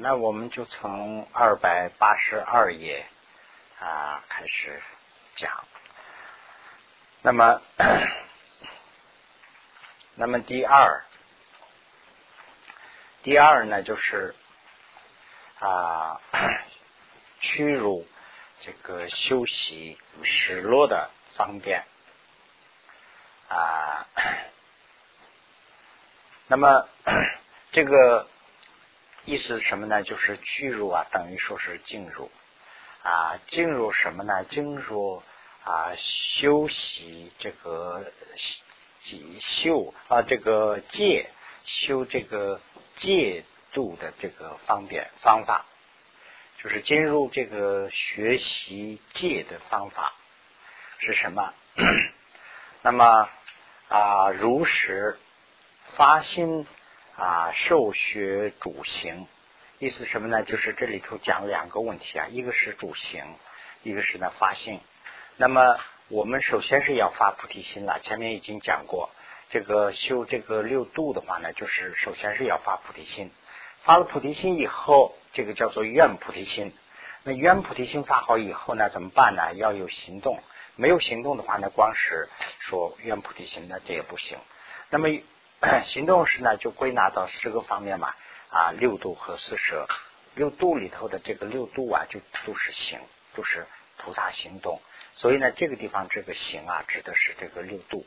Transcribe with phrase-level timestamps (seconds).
[0.00, 3.06] 那我们就从二百八十二页
[3.80, 4.82] 啊开始
[5.36, 5.64] 讲。
[7.22, 7.60] 那么，
[10.14, 11.04] 那么第二，
[13.22, 14.34] 第二呢就是
[15.58, 16.20] 啊，
[17.40, 18.06] 屈辱
[18.60, 21.84] 这个休息失落的方便
[23.48, 24.06] 啊。
[26.48, 26.88] 那么
[27.72, 28.28] 这个。
[29.26, 30.04] 意思是什么呢？
[30.04, 32.30] 就是屈辱啊，等于说是进入
[33.02, 34.44] 啊，进入什么呢？
[34.44, 35.20] 进入
[35.64, 38.12] 啊，修习这个
[39.40, 41.28] 修啊，这个戒
[41.64, 42.60] 修这个
[42.98, 45.66] 戒度的这个方便方法，
[46.62, 50.14] 就是进入这个学习戒的方法
[50.98, 51.52] 是什么？
[52.82, 53.28] 那么
[53.88, 55.18] 啊，如实
[55.96, 56.64] 发心。
[57.16, 59.26] 啊，受学主行，
[59.78, 60.42] 意思什么呢？
[60.42, 63.24] 就是这里头讲两个问题啊，一个是主行，
[63.82, 64.80] 一个是呢发心。
[65.38, 65.78] 那么
[66.08, 69.08] 我们首先是要发菩提心了，前面已经讲过，
[69.48, 73.30] 这个修这个六度的话呢，就是首先是要发菩提心。
[73.80, 76.74] 发了菩提心以后，这个叫做愿菩提心。
[77.22, 79.54] 那愿菩提心发好以后呢，怎么办呢？
[79.54, 80.38] 要有行动。
[80.74, 82.28] 没有行动的话呢，光是
[82.58, 84.36] 说愿菩提心，那这也不行。
[84.90, 85.08] 那么。
[85.86, 88.14] 行动时呢，就归纳到十个方面嘛，
[88.50, 89.88] 啊，六度和四舍，
[90.34, 93.00] 六度里头的这个六度啊，就都是行，
[93.34, 94.80] 都是菩萨行动。
[95.14, 98.06] 所以呢，这个地方这个行啊，指的是这个六度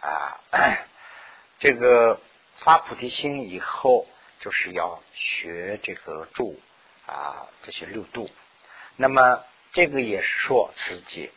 [0.00, 0.40] 啊。
[1.58, 2.20] 这个
[2.58, 4.06] 发菩提心以后，
[4.40, 6.60] 就是要学这个住
[7.06, 8.30] 啊，这些六度。
[8.96, 11.32] 那么这个也是说自己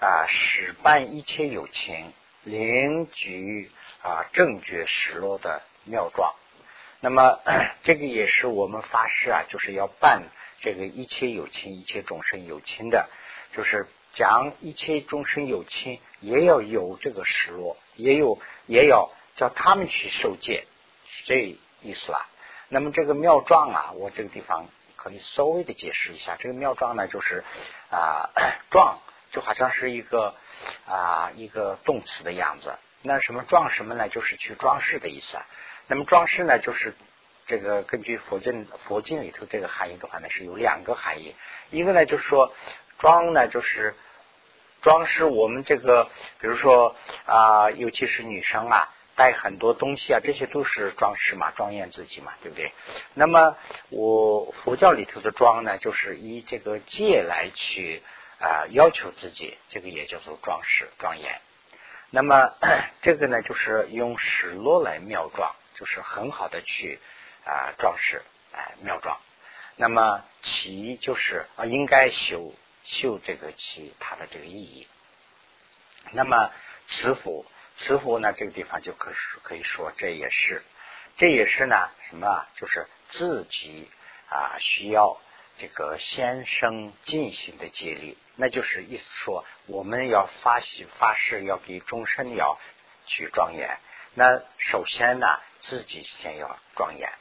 [0.00, 3.70] 啊，使办一切有情，灵举。
[4.02, 6.34] 啊，正觉失落的妙状。
[7.00, 7.40] 那么
[7.82, 10.22] 这个也是我们发誓啊，就是要办
[10.60, 13.08] 这个一切有情、一切众生有情的，
[13.52, 20.66] 就是讲一切众生有情，也要有这个失落，也有也要叫他们去受戒，
[21.06, 22.26] 是这意思啦。
[22.68, 26.36] 那么这个妙状啊，我这个地方可以稍微的解释一下。
[26.38, 27.44] 这个妙状呢，就是
[27.90, 28.30] 啊，
[28.70, 29.00] 状
[29.32, 30.34] 就好像是一个
[30.86, 32.74] 啊一个动词的样子。
[33.02, 34.08] 那什么装什么呢？
[34.08, 35.38] 就是去装饰的意思。
[35.86, 36.94] 那么装饰呢，就是
[37.46, 41.34] 这个根据佛经佛经里头这个含义的话呢，是有两个含义。
[41.70, 42.54] 一个呢，就是说
[42.98, 43.94] 装呢，就是
[44.82, 46.94] 装饰我们这个，比如说
[47.26, 52.72] 啊，尤其是女生啊，带很多东西啊，这些都是装饰嘛，庄严自己嘛，对不对？
[53.14, 53.56] 那么
[53.88, 58.02] 我佛教里头的装呢，就是以这个戒来去
[58.38, 61.40] 啊要求自己，这个也叫做装饰庄严。
[62.10, 62.52] 那么
[63.02, 66.98] 这个呢，就是用石落来妙状，就是很好的去
[67.44, 68.22] 啊装饰
[68.52, 69.18] 哎妙状。
[69.76, 72.52] 那么其就是啊应该修
[72.84, 74.86] 修这个其它的这个意义。
[76.12, 76.50] 那么
[76.88, 77.46] 慈福
[77.78, 79.12] 慈福呢，这个地方就可
[79.42, 80.62] 可以说这也是
[81.16, 81.76] 这也是呢
[82.08, 82.46] 什么？
[82.56, 83.88] 就是自己
[84.28, 85.20] 啊需要
[85.58, 88.18] 这个先生进行的接力。
[88.40, 92.58] 那就是意思说，我们要发誓发誓要给终身要
[93.04, 93.78] 去庄严。
[94.14, 95.26] 那首先呢，
[95.60, 97.12] 自己先要庄严。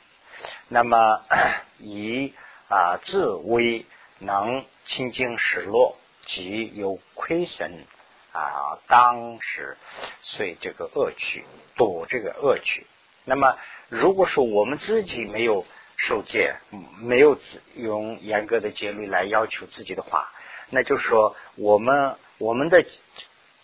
[0.70, 1.26] 那么
[1.78, 2.34] 以
[2.70, 3.86] 啊自威
[4.20, 7.86] 能清净失落，即有亏损
[8.32, 9.76] 啊，当时
[10.22, 11.44] 随这个恶趣
[11.76, 12.88] 躲这个恶趣。
[13.26, 13.58] 那么
[13.90, 15.66] 如果说我们自己没有
[15.98, 16.56] 受戒，
[17.02, 17.38] 没有
[17.76, 20.32] 用严格的戒律来要求自己的话。
[20.70, 22.86] 那就是说，我们我们的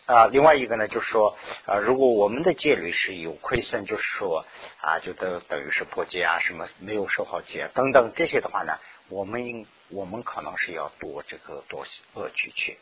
[0.05, 4.45] 啊，另外一个呢，就是说啊，如果我们的戒律是有亏损，就是说
[4.81, 8.77] 啊，就等等于是破戒啊，什么没有受好戒等等这些的话呢，
[9.09, 12.77] 我们应我们可能是要多这个多恶趣去。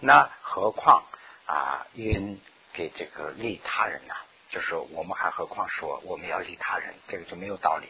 [0.00, 1.04] 那何况
[1.46, 2.40] 啊，因
[2.72, 4.14] 给这个利他人呢？
[4.50, 7.88] 就是我们还何况说我们要利他人，这个就没有道理。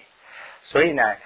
[0.63, 1.17] 所以呢，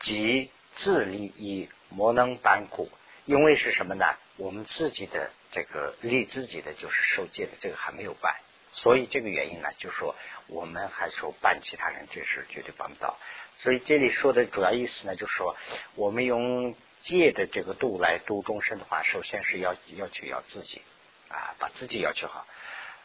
[0.00, 2.90] 即自利益，莫能般苦。
[3.30, 4.16] 因为是什么呢？
[4.38, 8.34] 我们自己的这个立自己的就是受戒的，这个还没有办，
[8.72, 10.16] 所以这个原因呢，就说
[10.48, 13.16] 我们还说办其他人，这事绝对办不到。
[13.58, 15.54] 所以这里说的主要意思呢，就是说
[15.94, 20.82] 我们用戒的这个度来度众生的话，首先是要要求要自己
[21.28, 22.44] 啊，把自己要求好。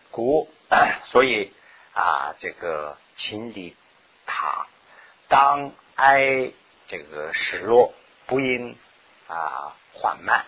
[0.09, 0.49] 故
[1.05, 1.53] 所以
[1.93, 3.75] 啊，这个情理
[4.25, 4.65] 他
[5.27, 6.51] 当哀
[6.87, 7.93] 这个失落，
[8.25, 8.75] 不因
[9.27, 9.75] 啊。
[9.95, 10.45] 缓慢，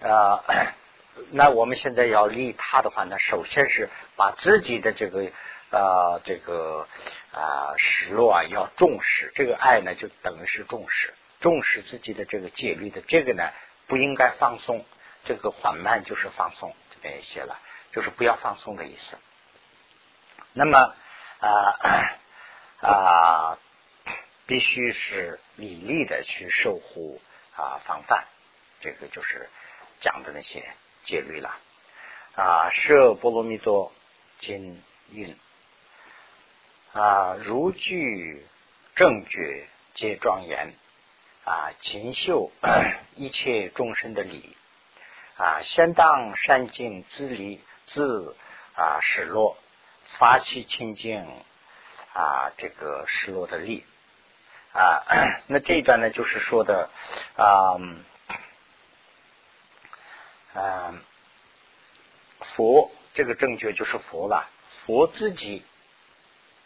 [0.00, 0.42] 呃，
[1.32, 5.30] 那我们现在要利他的话呢，首先是把自己的这个
[5.70, 6.86] 啊这个
[7.32, 13.50] 啊失落啊要重视，这个爱呢就等于是重视，重视自己的这个戒律的这个呢
[13.86, 14.84] 不应该放松，
[15.24, 17.58] 这个缓慢就是放松，这边也写了，
[17.92, 19.16] 就是不要放松的意思。
[20.52, 20.94] 那么
[21.40, 22.10] 啊
[22.80, 23.58] 啊
[24.46, 27.20] 必须是礼力的去守护
[27.56, 28.24] 啊防范，
[28.86, 29.48] 这个就是
[30.00, 30.62] 讲的那些
[31.06, 31.58] 戒律了。
[32.36, 33.92] 啊，设波罗蜜多
[34.38, 34.80] 金
[35.10, 35.36] 运
[36.92, 38.46] 啊，如具
[38.94, 40.72] 正觉皆庄严
[41.44, 42.52] 啊，勤修
[43.16, 44.56] 一切众生的理
[45.36, 48.36] 啊，先当善尽自离自
[48.76, 49.56] 啊失落
[50.18, 51.26] 发起清净
[52.12, 53.84] 啊，这个失落的力
[54.72, 55.02] 啊，
[55.48, 56.88] 那这一段呢，就是说的
[57.36, 57.80] 啊。
[60.58, 61.00] 嗯
[62.56, 64.48] 佛这个正觉就是佛了，
[64.84, 65.62] 佛自己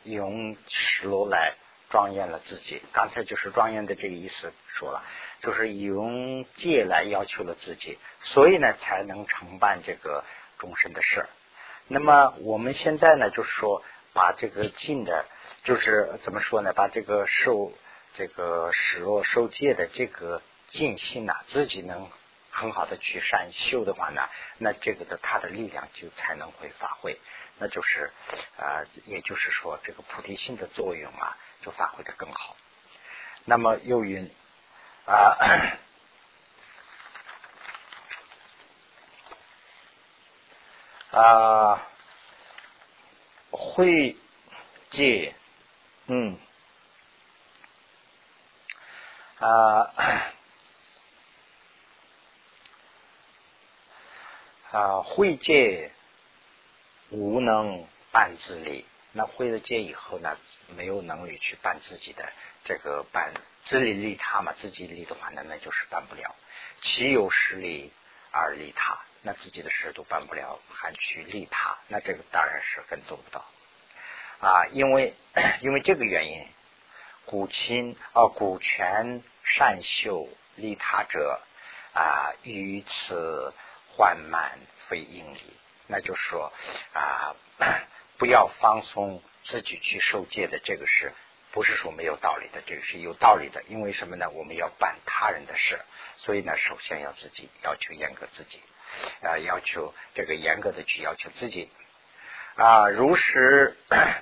[0.05, 1.55] 用石罗来
[1.91, 2.83] 庄严了自己。
[2.93, 5.03] 刚才就是庄严的这个意思说了，
[5.41, 10.25] 就是用戒来要求了自己，所以呢才能承办这个
[10.59, 11.27] 终身的事。
[11.89, 13.83] 那么我们现在呢，就是说
[14.13, 15.25] 把这个尽的，
[15.65, 16.73] 就是怎么说呢？
[16.73, 17.73] 把这个受
[18.15, 22.09] 这个失落受戒的这个尽心呐，自己能。
[22.61, 24.29] 很好的去善修的话呢，
[24.59, 27.19] 那这个的他的力量就才能会发挥，
[27.57, 28.13] 那就是
[28.59, 32.55] 啊，也就是说这个菩提心的作用啊，就发挥的更好。
[33.47, 34.31] 那么又云
[35.07, 35.39] 啊
[41.13, 41.83] 啊
[43.51, 44.17] 会
[44.91, 45.35] 戒
[46.09, 46.39] 嗯
[49.39, 50.35] 啊。
[54.73, 55.91] 啊，会戒
[57.11, 60.37] 无能办自理，那会了戒以后呢，
[60.77, 62.33] 没有能力去办自己的
[62.65, 63.35] 这个办
[63.67, 66.37] 自利利他嘛，自己利的话呢，那就是办不了。
[66.83, 67.93] 岂有实力
[68.31, 68.97] 而利他？
[69.23, 71.77] 那自己的事都办不了，还去利他？
[71.89, 73.45] 那这个当然是更做不到
[74.39, 74.67] 啊！
[74.71, 75.15] 因为
[75.63, 76.47] 因为这个原因，
[77.25, 81.41] 古亲啊，古权善修利他者
[81.93, 83.53] 啊，于此。
[84.01, 84.59] 缓慢
[84.89, 85.43] 非应理，
[85.87, 86.51] 那就是说
[86.95, 87.37] 啊，
[88.17, 91.13] 不要放松自己去受戒的，这个是
[91.53, 92.63] 不是说没有道理的？
[92.65, 94.31] 这个是有道理的，因为什么呢？
[94.31, 95.79] 我们要办他人的事，
[96.17, 98.63] 所以呢，首先要自己要求严格自己
[99.21, 101.69] 啊，要求这个严格的去要求自己
[102.57, 103.77] 啊，如实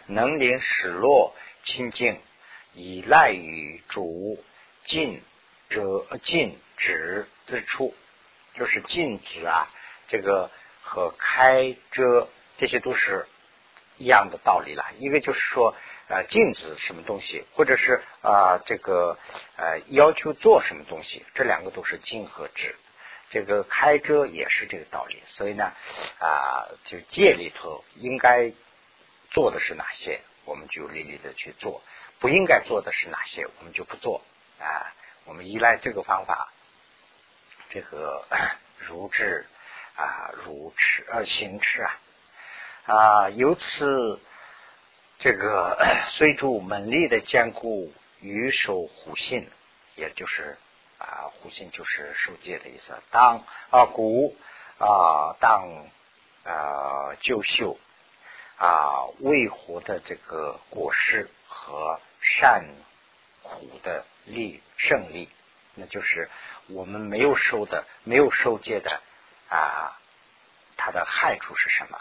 [0.09, 2.21] 能令始落清净，
[2.75, 4.45] 依赖于主
[4.87, 5.23] 禁
[5.69, 7.95] 者禁止之处。
[8.55, 9.69] 就是禁止啊，
[10.09, 10.51] 这个
[10.83, 13.27] 和开遮这些都是
[13.97, 14.85] 一样的道理了。
[14.99, 15.75] 一个就是说，
[16.09, 19.19] 呃，禁止什么东西，或者是啊，这个
[19.57, 22.75] 呃要求做什么东西，这两个都是禁和止。
[23.31, 25.23] 这个开遮也是这个道理。
[25.27, 25.73] 所以呢，
[26.19, 28.53] 啊，就戒里头应该
[29.31, 31.83] 做的是哪些，我们就历历的去做；
[32.19, 34.23] 不应该做的是哪些，我们就不做
[34.59, 34.95] 啊。
[35.27, 36.51] 我们依赖这个方法。
[37.71, 38.25] 这个
[38.79, 39.47] 如智
[39.97, 41.99] 啊，如痴呃行痴啊
[42.87, 44.21] 啊，由此
[45.19, 45.77] 这个
[46.11, 49.51] 随住门力的坚固，与守护信，
[49.97, 50.57] 也就是
[50.99, 53.03] 啊护信就是受戒的意思。
[53.11, 54.37] 当啊古
[54.79, 55.87] 啊当
[56.45, 57.77] 啊就秀
[58.57, 62.65] 啊未活的这个果实和善
[63.43, 65.29] 苦的利胜利，
[65.79, 66.29] 那就是。
[66.71, 69.01] 我们没有受的，没有受戒的
[69.49, 69.99] 啊，
[70.77, 71.99] 它的害处是什么？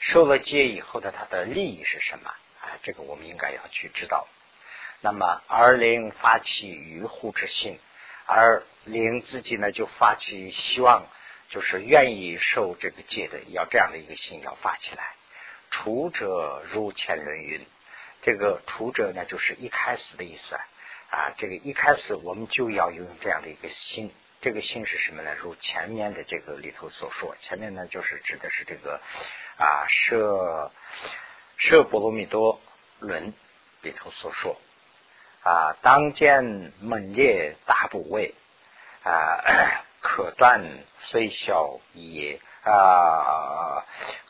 [0.00, 2.28] 受了戒以后的它的利益是什么？
[2.60, 4.28] 啊，这个我们应该要去知道。
[5.00, 7.80] 那么，而灵发起于护之心，
[8.26, 11.06] 而灵自己呢就发起希望，
[11.48, 15.14] 就是愿意受这个戒的，要这样的一个心要发起来。
[15.70, 17.66] 除者如前论云，
[18.20, 20.60] 这个除者呢就是一开始的意思。
[21.10, 25.34] 啊这个一开始我们就要有这样的一个心，这个心是什么呢？
[25.34, 29.00] 如前面的这个里头所说，前面呢就是指的是这个
[29.58, 30.70] 啊舍
[31.56, 32.60] 舍波罗蜜多
[33.00, 33.34] 轮
[33.82, 34.60] 里头所说
[35.42, 38.36] 啊，当见猛烈大部位
[39.02, 40.64] 啊，可断
[41.00, 43.84] 虽小也啊，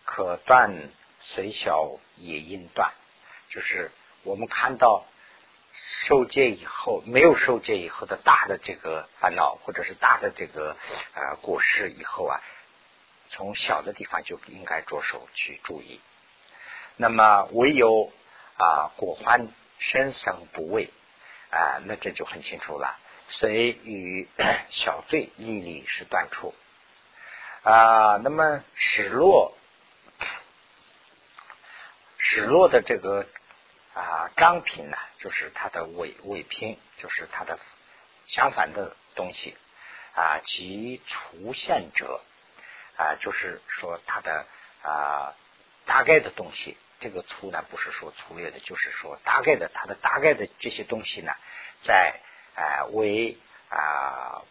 [0.07, 0.89] 可断
[1.21, 2.91] 虽小也应断，
[3.51, 3.91] 就是
[4.23, 5.05] 我们看到。
[5.87, 10.77] 受戒以后，没有受戒以后的大的这个烦恼，或者是大的这个
[11.15, 12.41] 呃过失以后啊，
[13.29, 16.01] 从小的地方就应该着手去注意。
[16.97, 18.13] 那么唯有
[18.57, 20.91] 啊果欢生生不畏
[21.51, 22.99] 啊，那这就很清楚了。
[23.29, 24.29] 谁与
[24.71, 26.55] 小罪历历是断处
[27.63, 28.17] 啊？
[28.17, 29.57] 那么始落
[32.19, 33.27] 始落的这个
[34.01, 37.59] 啊章品呢，就是它的尾尾品，就是它的
[38.27, 39.57] 相反的东西
[40.15, 42.23] 啊，即出现者
[42.97, 44.47] 啊，就是说它的
[44.83, 45.35] 啊
[45.87, 46.77] 大概的东西。
[47.01, 51.33] 这个粗呢，不是说粗略的，就是说大概的，它的大概的这些东西呢，
[51.85, 52.21] 在。
[52.53, 53.39] 啊，为
[53.71, 54.43] 啊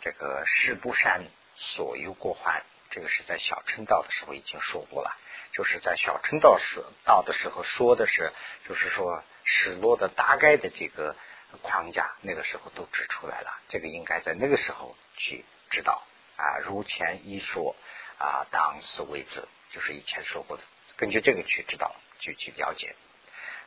[0.00, 1.24] 这个世不善
[1.56, 5.16] 所有过患，这个是在小乘道的时候已经说过了。
[5.52, 8.32] 就是在小乘道时道的时候说的是，
[8.68, 11.14] 就是说失落的大概的这个
[11.62, 13.58] 框架，那个时候都指出来了。
[13.68, 16.02] 这个应该在那个时候去知道
[16.36, 16.58] 啊。
[16.64, 17.76] 如前一说
[18.18, 20.62] 啊，当此为止，就是以前说过的，
[20.96, 22.96] 根据这个去知道，去去了解。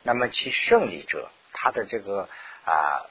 [0.02, 2.28] 那么其胜利者，他的这个
[2.64, 3.06] 啊。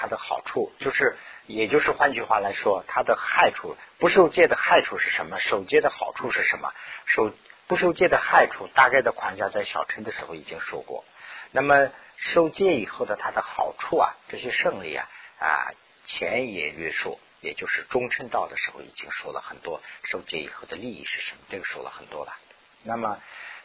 [0.00, 5.40] 他的好处就是，也就是换句话来说，它的害处不受戒的害处是什么？
[5.40, 6.72] 受戒的好处是什么？
[7.06, 7.34] 受
[7.68, 11.04] 不受戒的害处，大概的框架在小乘的时候已经说过。
[11.52, 15.08] 那么受戒以后的它的好处啊，这些胜利啊
[15.38, 15.70] 啊，
[16.06, 21.42] 前也约说，也就是中乘道的时候已经说了很多，受戒以后的利益是什么？
[21.48, 22.36] 这个说了很多了。
[22.82, 23.20] 那么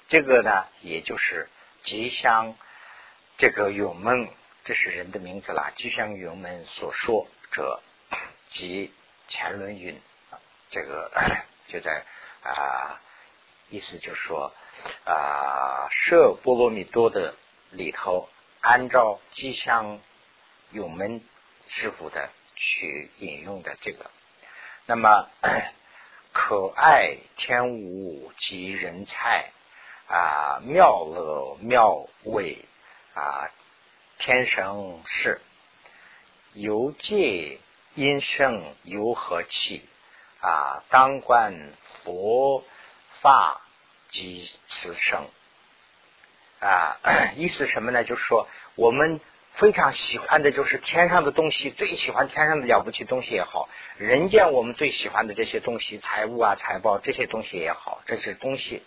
[0.09, 1.49] 这个呢，也就是
[1.83, 2.55] 吉祥
[3.37, 4.29] 这个永梦。
[4.65, 7.81] 这是人的名字啦，吉祥永门所说者，
[8.47, 8.93] 即
[9.27, 10.01] 前 轮云，
[10.69, 11.11] 这个
[11.67, 12.05] 就在
[12.43, 13.01] 啊，
[13.69, 14.53] 意思就是说
[15.05, 17.35] 啊，设波罗蜜多的
[17.71, 18.29] 里头，
[18.61, 19.99] 按照吉祥
[20.71, 21.21] 永门
[21.67, 24.11] 师傅的去引用的这个，
[24.85, 25.29] 那么
[26.31, 29.51] 可爱天舞及人才
[30.07, 32.65] 啊，妙乐妙味
[33.13, 33.49] 啊。
[34.19, 35.41] 天生是
[36.53, 37.59] 由戒
[37.95, 39.81] 因生由和气
[40.39, 40.83] 啊？
[40.89, 42.63] 当观佛
[43.23, 43.61] 发
[44.09, 45.29] 即此生
[46.59, 46.97] 啊？
[47.37, 48.03] 意思什么呢？
[48.03, 49.21] 就是说，我们
[49.53, 58.83] 非常喜欢的就是天上的东西，最喜欢天上的了不起东西也好，人间我们最喜欢的这些东西，财物啊、财宝这些东西也好，这是东西。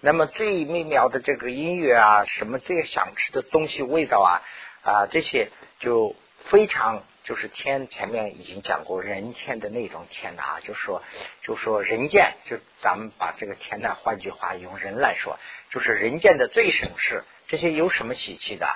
[0.00, 4.42] 那么最美妙的这个音乐啊，什么最想吃的东西味道啊
[4.82, 11.02] 啊，这些就非常就是天前面已经讲过人天的那种天啊，就说
[11.42, 15.36] 就说人间，就咱们把这个天呢，换句话用人来说，
[15.70, 17.24] 就是人间的最省事。
[17.48, 18.66] 这些有什么稀奇的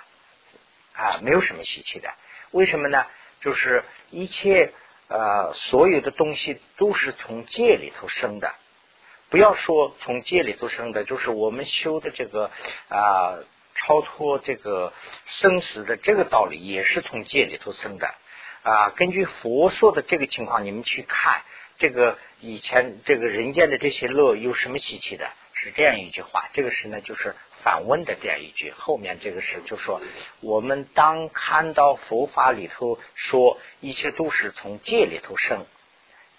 [0.95, 1.21] 啊？
[1.23, 2.13] 没有什么稀奇的。
[2.51, 3.07] 为什么呢？
[3.41, 4.73] 就是一切
[5.07, 8.55] 呃所有的东西都是从界里头生的。
[9.29, 12.51] 不要说从界里头生的，就是我们修的这个
[12.89, 13.39] 啊，
[13.77, 14.93] 超脱这个
[15.25, 18.13] 生死的这个道理，也是从界里头生的
[18.63, 18.91] 啊。
[18.91, 21.43] 根据佛说的这个情况，你们去看
[21.79, 25.31] 这个以前这个人间的这些乐有什么稀奇的？
[25.53, 28.71] 是这样一句话，这个是呢，就是反问的这样一句。
[28.71, 30.01] 后面这个是就说，
[30.41, 35.67] 我们当看到佛法里头说一切都是从戒里头生，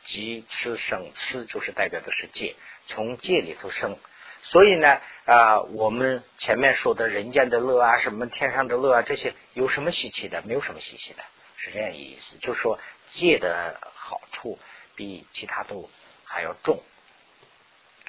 [0.05, 2.55] 即此生，此就是代表的是戒。
[2.87, 3.99] 从戒里头生，
[4.41, 10.41] 所以呢啊，我们前面说的人间的乐啊，什么天上的乐啊，这些有什么稀奇的？
[10.47, 11.23] 没有什么稀奇的，
[11.61, 12.37] 是这样意思。
[12.39, 12.79] 就是说
[13.11, 14.59] 戒的好处
[14.95, 15.89] 比其他都
[16.25, 16.81] 还要重。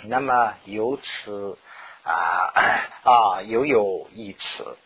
[0.05, 1.59] 那么由此
[2.03, 2.53] 啊
[3.05, 4.79] 啊，又有一此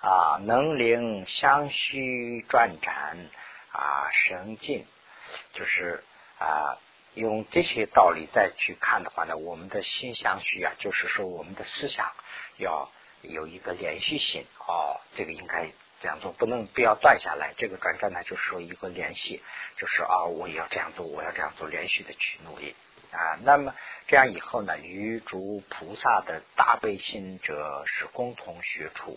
[0.00, 3.28] 啊，能令相续转展
[3.72, 4.86] 啊，生进，
[5.52, 6.02] 就是
[6.38, 6.78] 啊。
[7.14, 12.10] 用这些道理再去看的话呢，我们的心相续啊，就是说我们的思想
[12.56, 15.70] 要有一个连续性哦，这个应该
[16.02, 17.54] 这样做，不能不要断下来。
[17.56, 19.40] 这个转转呢，就是说一个联系，
[19.76, 22.74] 就是啊，我也要这样做，我要这样做，连续的去努力
[23.12, 23.38] 啊。
[23.44, 23.72] 那么
[24.08, 29.16] 这样以后呢，与诸菩萨的大悲心者是共同学出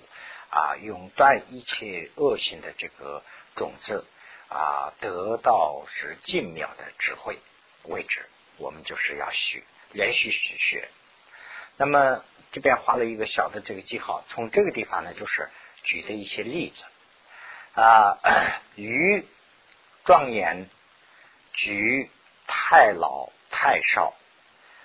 [0.51, 3.23] 啊，永断一切恶性的这个
[3.55, 4.05] 种子
[4.47, 7.39] 啊，得到是尽妙的智慧。
[7.87, 8.25] 位置，
[8.57, 10.89] 我们就是要学，连续学学。
[11.77, 15.49] 那么这边画了一个小的这个记号，从这个地方呢，就是
[15.85, 16.83] 举的一些例子
[17.79, 18.17] 啊，
[18.75, 19.25] 于
[20.03, 20.69] 庄严，
[21.53, 22.09] 举
[22.45, 24.13] 太老太少，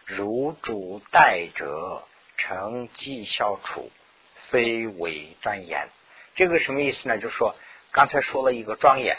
[0.05, 2.05] 如主代者，
[2.37, 3.91] 成绩消除，
[4.51, 5.89] 非为庄严。
[6.37, 7.19] 这个什么意思呢？
[7.19, 7.57] 就是说
[7.91, 9.19] 刚才说了一个庄严，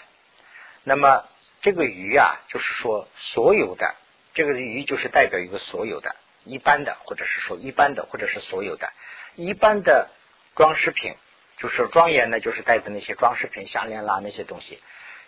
[0.86, 1.28] 那么。
[1.64, 3.96] 这个鱼啊，就是说所有的
[4.34, 8.92] 这个鱼就是代表一个所有的一般的，或者是说一般的，或者是所有的，
[9.36, 10.10] 一般的
[10.56, 11.14] 装饰品，
[11.62, 14.82] 就是庄严呢，就是带着那些装饰品、项链啦那些东西。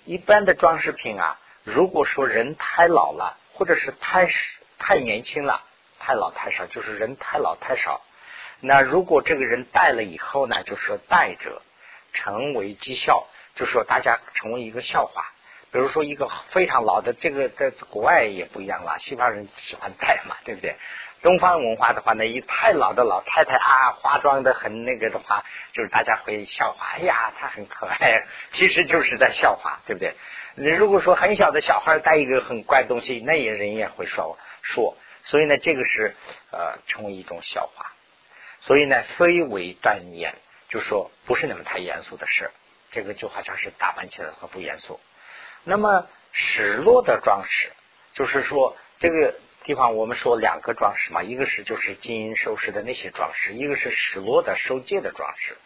[0.03, 4.27] 一般的装饰品啊，如果说人太老了，或者是太
[4.79, 5.63] 太年轻了，
[5.99, 8.01] 太老太少，就是人太老太少。
[8.61, 11.61] 那如果这个人戴了以后呢，就说戴着
[12.13, 15.31] 成为讥笑，就是说大家成为一个笑话。
[15.71, 20.77] 比如说一个非常老的，这个在国外也不一样了，西方人喜欢戴嘛，对不对？
[21.24, 30.15] 东方文化的话呢，一太老的老太太啊，化妆的很那个的话，就是大家会笑话，哎呀，她很可爱，其实就是在笑话，对不对？
[30.56, 36.15] 你如果说很小的小孩戴一个很怪东西，那也人也会说说，所以呢，这个是
[36.51, 37.94] 呃成为一种笑话，
[38.60, 40.36] 所以呢，非为断言，
[40.68, 42.51] 就说不是那么太严肃的事，
[42.92, 45.00] 这个就好像是打扮起来和不严肃。
[45.63, 47.72] 那么失落的装饰，
[48.13, 55.58] 就是说这个地方我们说两个装饰嘛，一个是就是金银首饰的那些装饰，一个是失落的受戒的装饰。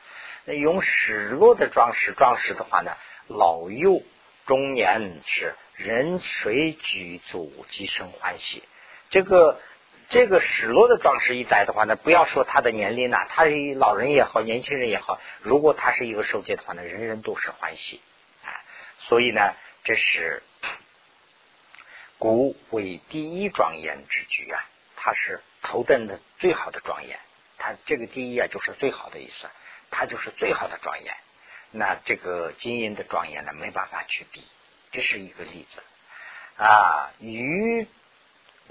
[0.45, 2.91] 那用失落的装饰装饰的话呢，
[3.27, 4.01] 老幼
[4.45, 8.63] 中年是人谁举足即生欢喜。
[9.09, 9.59] 这个
[10.09, 18.01] 这个失落的装饰一戴的话呢，不要说他的年龄呐，他老人也好，年轻人也好，如果他是一个受戒的话呢，人人都是欢喜
[18.43, 18.49] 啊。
[18.99, 19.53] 所以呢。
[19.83, 20.43] 这是
[22.19, 27.19] 古为第一庄严之举啊，它是头等的最好的庄严。
[27.57, 29.47] 它这个第一啊，就是最好的意思，
[29.91, 31.15] 它就是最好的庄严。
[31.71, 34.43] 那这个金银的庄严呢，没办法去比。
[34.91, 35.83] 这是一个例子
[36.63, 37.11] 啊。
[37.19, 37.87] 与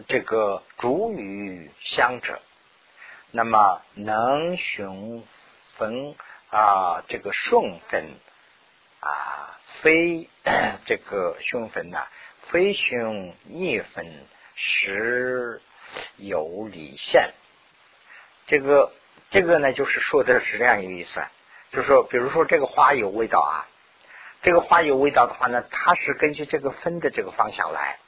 [0.08, 2.40] 这个主与相者，
[3.30, 5.24] 那么能雄
[5.76, 6.16] 分
[6.50, 8.14] 啊，这个顺分
[9.00, 9.52] 啊。
[9.82, 10.30] 非
[10.86, 12.06] 这个凶分呢，
[12.50, 15.60] 非凶逆分时
[16.16, 17.32] 有理现。
[18.46, 18.92] 这个
[19.30, 21.20] 这个呢，就是说的是这样一个意思，
[21.70, 23.66] 就是说，比如说这个花有味道啊，
[24.42, 27.98] 这个花有味道的话呢，它是根据这个分的这个方向来。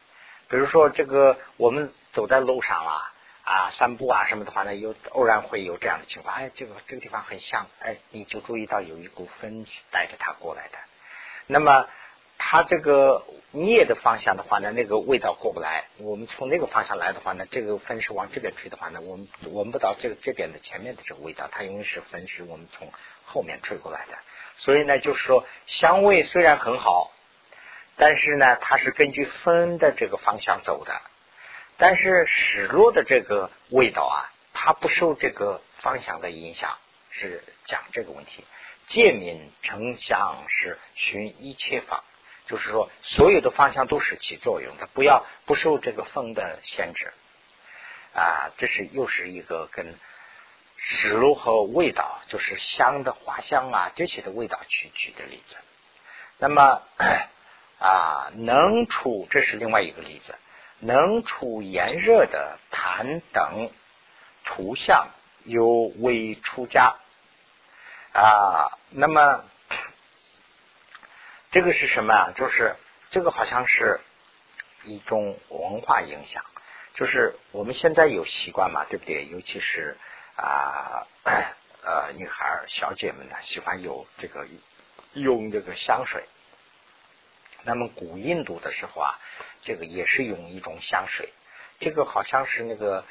[0.48, 10.78] 比如说这个我们走在路上啊啊散步啊什么的话呢，有偶然会有这样的情况，哎，这个这个地方很香，哎，你就注意到有一股风带着它过来的。
[11.48, 11.88] 那么
[12.38, 15.84] 它这个捏的方向的话呢，那个味道过不来。
[15.98, 21.48] 我们从那个方向来的话呢，这个风是往这边吹的话呢，我们闻不到这个这边的前面的这个味道。
[21.50, 22.90] 它因为是风是我们从
[23.24, 24.16] 后面吹过来的，
[24.56, 27.10] 所以呢，就是说香味虽然很好，
[27.96, 31.00] 但是呢，它是根据风的这个方向走的。
[31.80, 34.18] 但是失落的这个味道啊，
[34.52, 36.76] 它不受这个方向的影响，
[37.10, 38.44] 是讲这个问题。
[38.88, 42.02] 借名成相是寻一切法，
[42.48, 47.12] 就是说所有的方向都是起作用的，不要不受这个风的限制
[48.14, 48.50] 啊。
[48.56, 49.94] 这是又是一个跟
[50.76, 55.56] 食物和味道，就是香的花香啊这些的味道去举的例子。
[56.38, 56.82] 那么
[57.78, 60.34] 啊，能处这是另外一个例子，
[60.78, 63.70] 能出炎热的痰等
[64.44, 65.08] 图像，
[65.44, 66.96] 有为出家。
[68.14, 69.44] 啊，那么
[71.50, 72.32] 这个是什么啊？
[72.36, 72.76] 就是
[73.10, 74.00] 这个好像是
[74.84, 76.44] 一种文化影响，
[76.94, 79.26] 就是我们现在有习惯嘛，对不对？
[79.28, 79.96] 尤其是
[80.36, 81.06] 啊
[81.82, 84.46] 呃女孩小姐们呢，喜欢有这个
[85.14, 86.24] 用这个香水。
[87.64, 89.18] 那么古印度的时候啊，
[89.62, 91.32] 这个也是用一种香水，
[91.80, 93.04] 这个好像是那个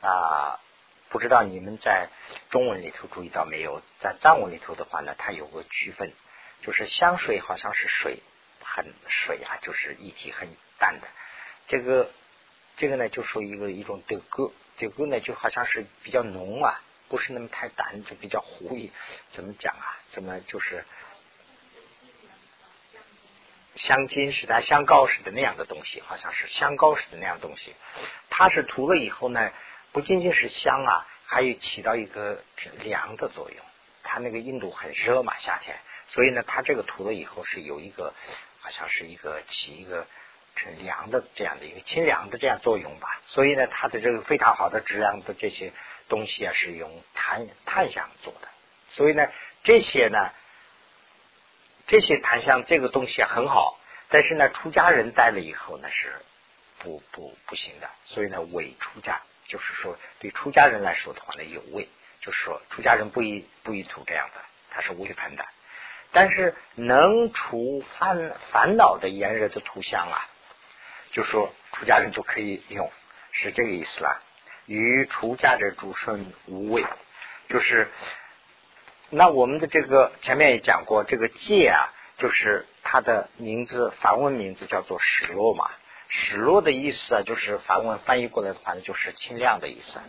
[0.00, 0.60] 啊。
[1.08, 2.08] 不知道你们在
[2.50, 3.82] 中文里头注意到没有？
[3.98, 6.12] 在藏文里头的话呢，它有个区分，
[6.62, 8.18] 就是香水好像是水
[8.62, 11.08] 很水啊，就是液体很淡的。
[11.66, 12.10] 这个
[12.76, 18.92] 这个呢，就属于一个一种德哥，德哥呢就好像是比较浓啊，不是那么太淡，就比较糊一。
[19.32, 19.98] 怎么讲啊？
[20.10, 20.84] 怎么就是
[23.74, 27.74] 香精似的、香膏似的那样的东西，好像是香膏似的那样东西。
[28.28, 29.50] 它是涂了以后呢。
[29.92, 32.44] 不仅仅是香啊，还有起到一个
[32.84, 33.58] 凉的作用。
[34.04, 35.76] 它那个印度很热嘛，夏天，
[36.12, 38.14] 所以呢，它这个涂了以后是有一个，
[38.60, 40.06] 好像是一个起一个
[40.78, 43.20] 凉的这样的一个清凉的这样作用吧。
[43.26, 45.72] 所以呢，它的这个非常好的质量的这些
[46.08, 48.48] 东西啊，是用檀檀香做的。
[48.92, 49.28] 所以呢，
[49.62, 50.30] 这些呢，
[51.86, 56.12] 这些檀香这个东西很好，但是呢，出家人戴了以后呢是
[56.78, 57.88] 不不不行的。
[58.04, 59.20] 所以呢，伪出家。
[59.46, 61.88] 就是说，对出家人来说的话呢，有味。
[62.20, 65.44] 就是说，出家人不宜不宜涂这样的，它是违反的。
[66.12, 70.28] 但是能除烦烦恼的炎热的图像啊，
[71.12, 72.90] 就说出家人就可以用，
[73.32, 74.20] 是这个意思啦。
[74.66, 76.84] 与出家者诸生无畏，
[77.48, 77.88] 就是
[79.08, 85.70] 那我们的这个前面也讲过，这个戒啊，就是它的名字梵文名字叫做史洛嘛。
[86.08, 90.00] 史洛的意思啊，就是梵文翻译过来的话呢，就是清亮的意思。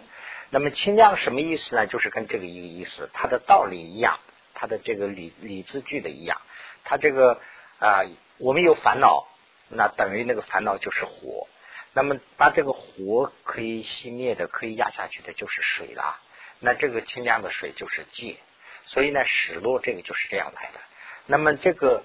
[0.49, 1.87] 那么清亮什么意思呢？
[1.87, 4.19] 就是跟这个一个意思，它的道理一样，
[4.61, 6.39] 它的这个理理字句的一样。
[6.83, 7.41] 它这个
[7.79, 8.03] 啊，
[8.37, 9.27] 我们有烦恼，
[9.69, 11.47] 那等于那个烦恼就是火。
[11.93, 16.19] 那么把这个火可以熄灭的，可以压下去的，就是水了。
[16.59, 18.37] 那这个清凉的水就是戒。
[18.85, 20.79] 所以呢，始落这个就是这样来的。
[21.25, 22.03] 那么这个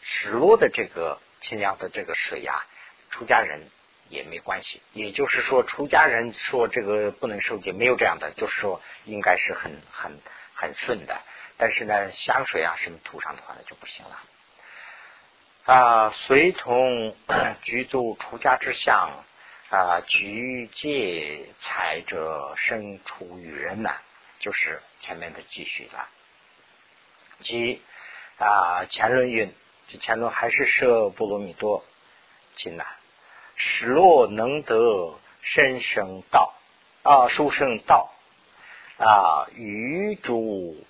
[0.00, 2.64] 始落的这个清凉的这个水呀。
[3.10, 3.68] 出家人
[4.08, 10.20] 也没关系，也就是说，出家人说这个不能受戒，没有这样的，就是说应该是很很
[10.54, 11.20] 很顺的。
[11.60, 14.18] 但是呢，香水啊什么涂上的话呢就不行了。
[15.66, 17.14] 啊，随同
[17.62, 19.10] 居住出家之相
[19.68, 24.00] 啊，居戒财者生出于人难，
[24.38, 26.08] 就是前面的继续了。
[27.42, 27.82] 即
[28.38, 29.54] 啊，前论运，
[29.88, 31.84] 这前论还是设波罗蜜多
[32.56, 32.86] 经难。
[33.56, 36.54] 使若能得身生道
[37.02, 38.10] 啊，书生道
[38.96, 40.86] 啊，与诸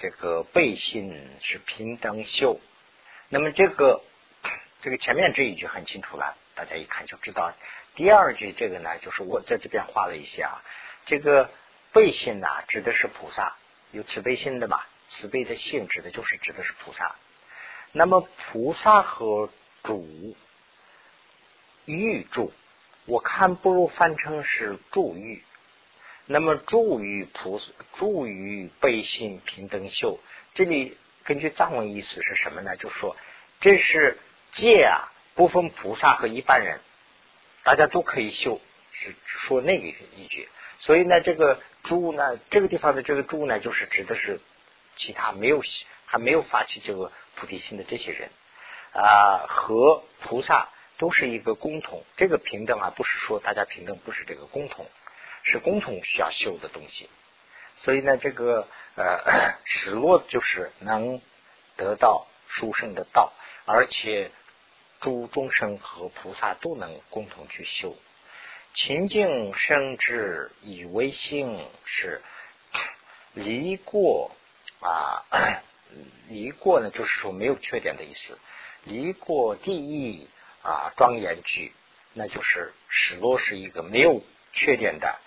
[0.00, 2.58] 这个背心是平等修。
[3.28, 4.02] 那么这个
[4.82, 7.52] 这个前面这一句很清楚了，大家一看就知道。
[7.94, 10.62] 第二句这个呢，就是我在这边画了一下，
[11.06, 11.50] 这个
[11.92, 13.56] 背心呐，指的是菩萨，
[13.92, 17.14] 有慈悲心的嘛，慈悲的性指的就是指的是菩萨。
[17.92, 19.50] 那么菩萨和
[19.82, 20.34] 主。
[21.86, 22.52] 欲助，
[23.06, 25.42] 我看不如翻成是助欲。
[26.32, 30.20] 那么助于菩萨，助于悲心平等修。
[30.54, 32.76] 这里根据藏文意思是什么呢？
[32.76, 33.16] 就说
[33.58, 34.16] 这是
[34.52, 36.78] 戒啊，不分菩萨和一般人，
[37.64, 38.60] 大家都可以修，
[38.92, 40.48] 是说那个一句。
[40.78, 44.38] 所以呢，这个助呢，这个地方的这个助呢，就是指的是
[44.94, 45.60] 其他没有
[46.06, 48.30] 还没有发起这个菩提心的这些人
[48.92, 50.68] 啊，和菩萨。
[50.96, 54.86] 都是一个共同，这个平等啊，不是说大家平等，不是这个共同，
[55.42, 57.08] 是共同需要修的东西。
[57.76, 61.20] 所以呢，这个呃， 失落就是能
[61.76, 63.32] 得到殊胜的道，
[63.64, 64.30] 而且
[65.00, 67.96] 诸众生和菩萨都能共同去修。
[68.74, 72.22] 清净生智以为性，是
[73.34, 74.36] 离过
[74.80, 75.24] 啊，
[76.28, 78.38] 离过呢，就是说没有缺点的意思。
[78.84, 80.28] 离过第一。
[80.62, 81.72] 啊，庄严句，
[82.12, 84.22] 那就是史罗是一个没有
[84.52, 85.18] 缺点的。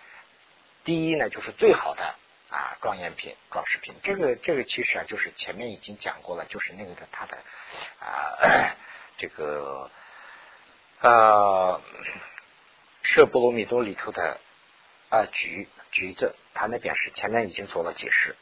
[0.83, 2.15] 第一呢，就是最好的
[2.49, 3.93] 啊，庄严品、装饰品。
[4.03, 7.37] 这个这个其实啊，就是前面已经讲过了，就是那个的他的
[7.99, 8.75] 啊，
[9.17, 9.89] 这个
[11.01, 11.81] 呃，
[13.01, 14.39] 舍波罗蜜多里头的
[15.09, 18.35] 啊橘橘子，他那边是前面已经做了解释。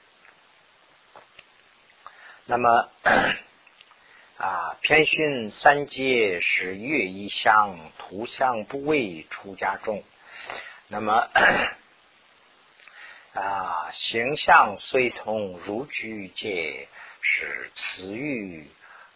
[2.46, 2.90] 那么。
[4.38, 10.04] 啊，偏训三界是月一相，图像不为出家众。
[10.88, 11.30] 那么
[13.34, 16.88] 啊，形象虽同如居界，
[17.22, 18.70] 是慈欲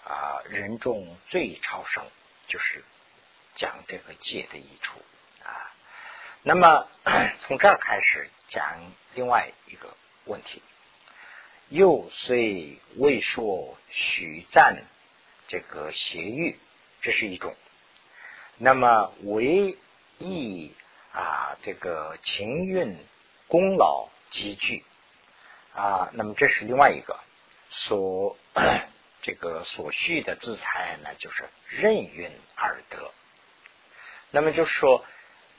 [0.04, 2.04] 啊人众最超生，
[2.47, 2.84] 就是
[3.56, 4.99] 讲这个界的益处
[5.43, 5.73] 啊。
[6.43, 6.88] 那么
[7.41, 10.62] 从这儿开始讲另外一个问题，
[11.69, 14.84] 又虽未说许赞。
[15.47, 16.58] 这个邪欲，
[17.04, 17.56] 这是一种。
[18.58, 19.78] 那么唯
[20.17, 20.73] 意
[21.13, 22.97] 啊，这个情运
[23.56, 24.84] 功劳积聚
[25.74, 27.18] 啊，那么这是另外一个
[27.70, 28.36] 所
[29.24, 33.12] 这个所需的资财呢，就是任运而得。
[34.32, 35.06] 那么就是说，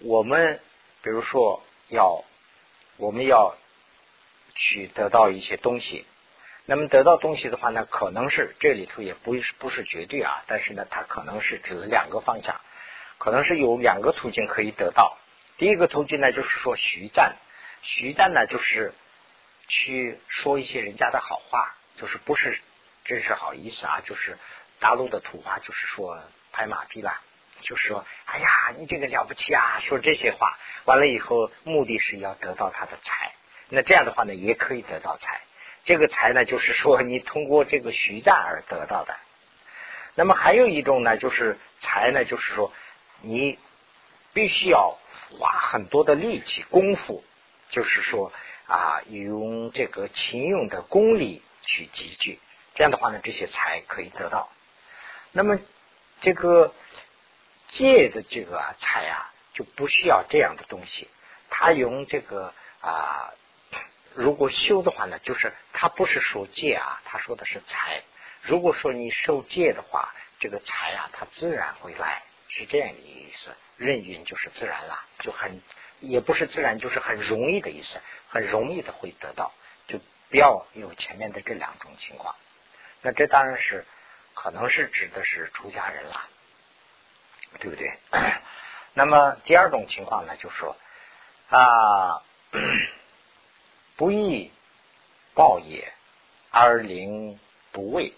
[0.01, 0.61] 我们
[1.01, 2.23] 比如说要
[2.99, 3.57] 我们要
[4.55, 6.05] 去得到一些东西。
[6.67, 12.61] 那么得到东西的话呢，可能是这里头也不是不是绝对啊，但是呢，它可能是指两个方向，
[13.17, 15.17] 可能是有两个途径可以得到。
[15.57, 17.37] 第一个途径呢，就是说徐赞，
[17.83, 18.93] 徐旦呢就是
[19.69, 22.61] 去说一些人家的好话，就是不是
[23.05, 24.39] 真是好意思啊，就是
[24.81, 27.23] 大陆的土话，就是说拍马屁吧，
[27.61, 33.33] 就是说哎呀，你这个了不起啊，说这些话，完了以后目的是要得到他的财，
[33.69, 35.41] 那这样的话呢，也可以得到财。
[35.85, 39.17] 这个财呢，就是说你通过这个徐旦而得到的。
[40.17, 42.73] 那么还有一种呢，就是财呢，就是说
[43.21, 43.59] 你
[44.33, 44.99] 必须要
[45.31, 47.23] 花很多的力气功夫，
[47.71, 48.33] 就是说
[48.67, 52.39] 啊，用这个勤用的功力去积聚。
[52.75, 54.51] 这样的话呢，这些财可以得到。
[55.33, 55.59] 那么
[56.21, 56.75] 这个
[57.69, 61.09] 借的这个财啊，就不需要这样的东西。
[61.49, 63.33] 他用这个啊，
[64.15, 68.03] 如果修的话呢，就是他不是说戒啊，他说的是财。
[68.43, 73.51] 如果说你受戒的话，这个财啊，它自然会来，是这样的意思。
[73.77, 75.61] 任运就是自然了，就很
[76.01, 79.53] 也不是自然，就是很容易的意思，很容易的会得到，
[79.89, 79.99] 就
[80.31, 82.35] 不要有前面的这两种情况。
[83.03, 83.85] 那这当然是
[84.35, 86.25] 可能是指的是出家人了，
[87.61, 87.93] 对不对？
[88.95, 90.77] 那么第二种情况呢，就说
[91.49, 92.23] 啊，
[93.97, 94.51] 不易
[95.35, 95.93] 报也，
[96.51, 97.39] 而灵
[97.73, 98.13] 不畏。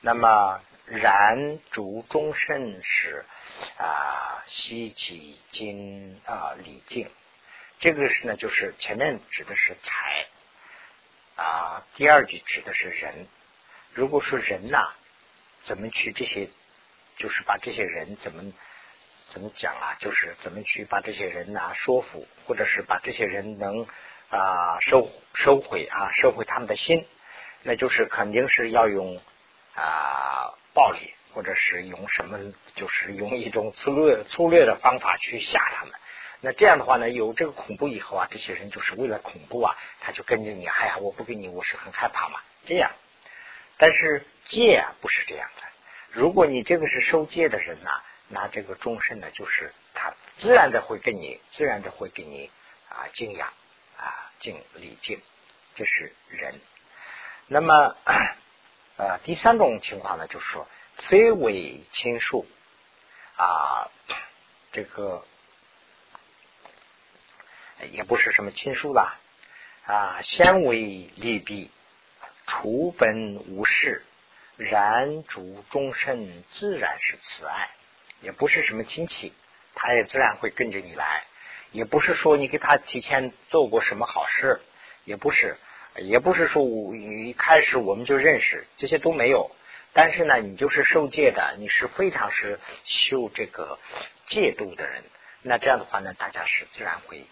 [0.00, 3.24] 那么然主终身时
[3.78, 7.08] 啊，希其经啊礼敬，
[7.78, 10.26] 这个是呢，就是前面指的是财
[11.36, 13.26] 啊，第二句指的是人。
[13.92, 14.92] 如果说人呐，
[15.64, 16.48] 怎么去这些，
[17.16, 18.52] 就是把这些人怎么
[19.30, 19.96] 怎么讲啊？
[20.00, 23.86] 就是怎么去把这些人呐说服，或者是把这些人能
[24.30, 27.06] 啊收收回啊收回他们的心，
[27.62, 29.20] 那就是肯定是要用。
[29.72, 32.38] 啊，暴力，或者是用什么，
[32.74, 35.94] 就是用一种粗略粗略的方法去吓他们。
[36.40, 40.66] 那这样的话呢，有这个恐怖以后啊，这些人就是为了恐怖啊，他就跟着你。
[40.66, 42.40] 哎呀，我不跟你，我是很害怕嘛。
[42.64, 42.90] 这样，
[43.76, 45.62] 但是戒啊不是这样的。
[46.10, 47.90] 如果你这个是受戒的人呢，
[48.28, 52.50] 那这个终身呢，就是他自然的会跟你，自然的会给你
[52.88, 53.52] 啊敬仰
[53.96, 55.20] 啊敬礼敬，
[55.74, 56.60] 这是人。
[57.46, 57.96] 那么。
[58.96, 60.68] 呃，第三种情况呢，就是说
[61.08, 62.46] 非为亲属
[63.36, 63.90] 啊，
[64.72, 65.24] 这个
[67.90, 69.18] 也不是什么亲属啦
[69.86, 71.70] 啊，先为利弊，
[72.46, 74.04] 除本无事，
[74.56, 77.70] 然主终身自然是慈爱，
[78.20, 79.32] 也不是什么亲戚，
[79.74, 81.24] 他也自然会跟着你来，
[81.72, 84.60] 也不是说你给他提前做过什么好事，
[85.04, 85.56] 也不是。
[85.96, 89.50] 也不是说我一开始我们就认识，这些都没有。
[89.92, 93.78] 但是呢，你就是受戒的，你是非常是修这个
[94.28, 95.02] 戒度的人。
[95.42, 97.26] 那这样的话呢，大家是自然会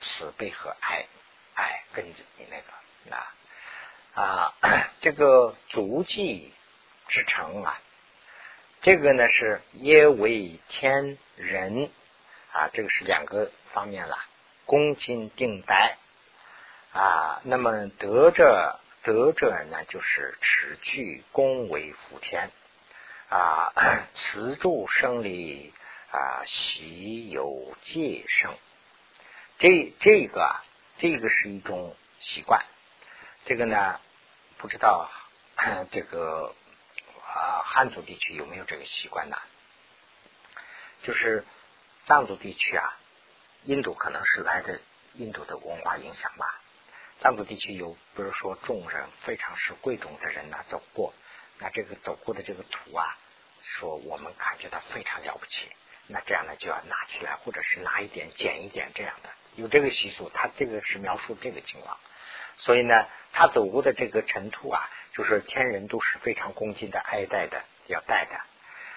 [0.00, 1.06] 慈悲和爱
[1.54, 3.34] 爱跟着你那个啊
[4.14, 4.54] 啊，
[5.00, 6.52] 这个足迹
[7.08, 7.80] 之成啊，
[8.82, 11.90] 这个呢是耶为天人
[12.52, 14.18] 啊，这个是两个方面了，
[14.66, 15.96] 恭敬定待。
[16.92, 22.50] 啊，那么得着德者呢，就是持具恭为福天
[23.30, 23.72] 啊，
[24.12, 25.72] 慈助生理
[26.10, 28.54] 啊，喜有戒生。
[29.58, 30.64] 这这个啊，
[30.98, 32.64] 这个是一种习惯。
[33.46, 34.00] 这个呢，
[34.58, 35.10] 不知道
[35.90, 36.54] 这个
[37.26, 39.38] 啊汉族地区有没有这个习惯呢？
[41.02, 41.46] 就是
[42.04, 42.98] 藏族地区啊，
[43.62, 44.78] 印度可能是来的
[45.14, 46.59] 印度的文化影响吧。
[47.20, 51.12] 藏族地区有，比如说众人非常是贵重的人呐走过，
[51.58, 53.18] 那这个走过的这个土啊，
[53.62, 55.70] 说我们感觉到非常了不起，
[56.06, 61.98] 那这样呢就要拿起来，或者是拿一点捡一点这样的，有这个习俗，他这个是描述这个情况，
[62.56, 68.40] 所以呢，他走过的这个尘土啊，就是天人都是非常恭敬的爱戴的，要戴的，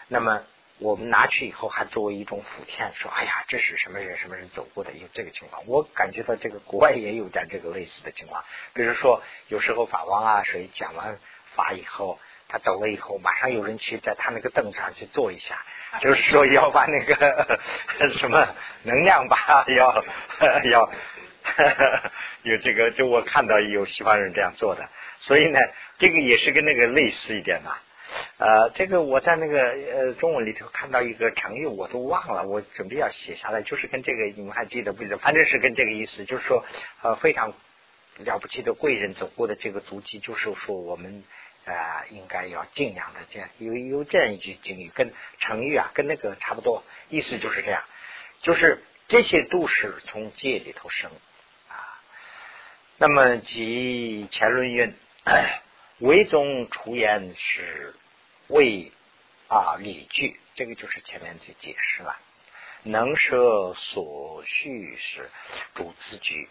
[0.07, 0.43] 那么。
[0.79, 8.43] 我们拿去以后，还作为一种福田，说：“哎呀，这是什么人什么人走过的？”有这个情况，我感觉到这个国外也有点这个类似的情况。
[8.73, 11.17] 比如说，有时候法王啊，谁讲完
[11.55, 15.63] 法以后，他走了以后，马上有人去在他那个凳子上去坐一下，
[15.99, 17.59] 就是说要把那个
[18.17, 20.03] 什么能量吧，要
[20.71, 20.91] 要
[22.43, 22.91] 有这个。
[22.91, 25.59] 就我看到有西方人这样做的，所以呢，
[25.99, 27.71] 这个也是跟那个类似一点的。
[28.37, 35.17] 呃，这个我在那个呃中文里头看到一个成语，我都忘了，我准备要写下来，就是跟这个你们还记得不记得？
[35.17, 36.65] 反正是跟这个意思，就是说
[37.01, 37.53] 呃非常
[38.17, 41.23] 了不起的贵人走过的这个足迹，就是说我们
[41.65, 47.83] 啊应该要敬仰的这样有有这样一句警语，跟成语啊跟那个差不多，意思就是这样，
[48.41, 51.09] 就是这些都是从戒里头生
[51.69, 52.01] 啊。
[52.97, 54.93] 那么即前论云，
[55.99, 57.95] 唯宗出言是。
[58.47, 58.91] 为
[59.47, 62.17] 啊理据，这个就是前面就解释了。
[62.83, 65.29] 能舍所需是
[65.73, 66.49] 主自居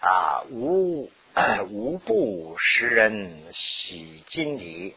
[0.00, 1.12] 啊，无
[1.70, 4.96] 无不使人喜敬礼。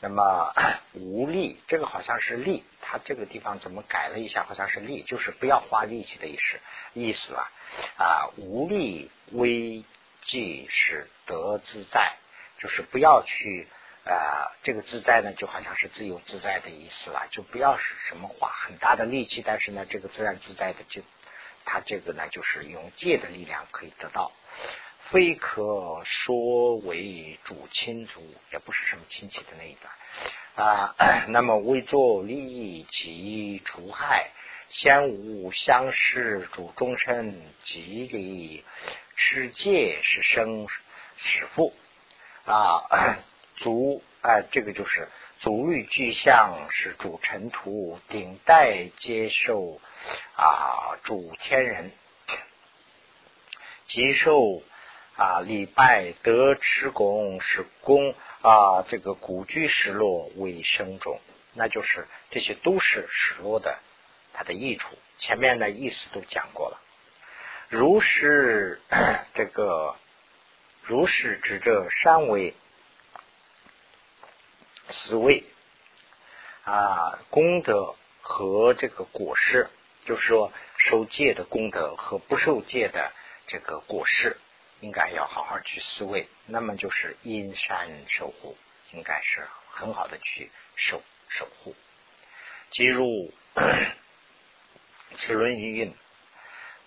[0.00, 0.52] 那么
[0.94, 4.44] 无力，这个好像是力，他这个地方怎么改了一下？
[4.44, 6.60] 好像是力，就是不要花力气的意思
[6.92, 7.50] 意思啊
[7.96, 9.84] 啊，无力危
[10.26, 12.16] 即是得自在，
[12.58, 13.66] 就是不要去。
[14.06, 21.00] 啊，这个自在呢，就好像是自由自在的意思了，就不要是什么花很大的力气，但是呢，这个自然自在的就
[21.64, 24.32] 他这个呢，就是用戒的力量可以得到。
[25.10, 30.94] 非可说为主亲族，也不是什么亲戚的那一段啊。
[31.28, 34.30] 那么为作利益及除害，
[34.68, 38.64] 先无相识主终身，即利
[39.16, 40.68] 持戒是生
[41.16, 41.74] 始父
[42.44, 43.18] 啊。
[43.56, 45.08] 足啊，这个就是
[45.40, 49.80] 足欲具象是主尘土，顶戴接受
[50.36, 51.90] 啊主天人，
[53.86, 54.62] 接受。
[55.16, 61.20] 啊，礼拜得持功是功啊，这个古居失落为生中，
[61.52, 63.78] 那就是这些都是失落的
[64.32, 64.98] 它的益处。
[65.20, 66.80] 前面的意思都讲过了。
[67.68, 68.80] 如是
[69.34, 69.94] 这个
[70.82, 72.52] 如是指这三为
[74.90, 75.44] 四位
[76.64, 79.68] 啊功德和这个果实，
[80.04, 83.12] 就是说受戒的功德和不受戒的
[83.46, 84.36] 这个果实。
[84.80, 88.58] 应该要好好去思维，那么就是阴山守护，
[88.92, 91.74] 应该是很好的去守守护。
[92.70, 93.32] 即如
[95.16, 95.94] 齿轮余韵，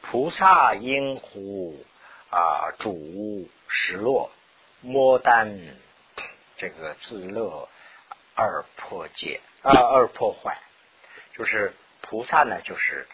[0.01, 1.83] 菩萨应乎
[2.29, 4.31] 啊主失落，
[4.81, 5.57] 莫但
[6.57, 7.67] 这个自乐
[8.37, 10.57] 二破戒啊二破坏，
[11.35, 13.07] 就是菩萨呢，就是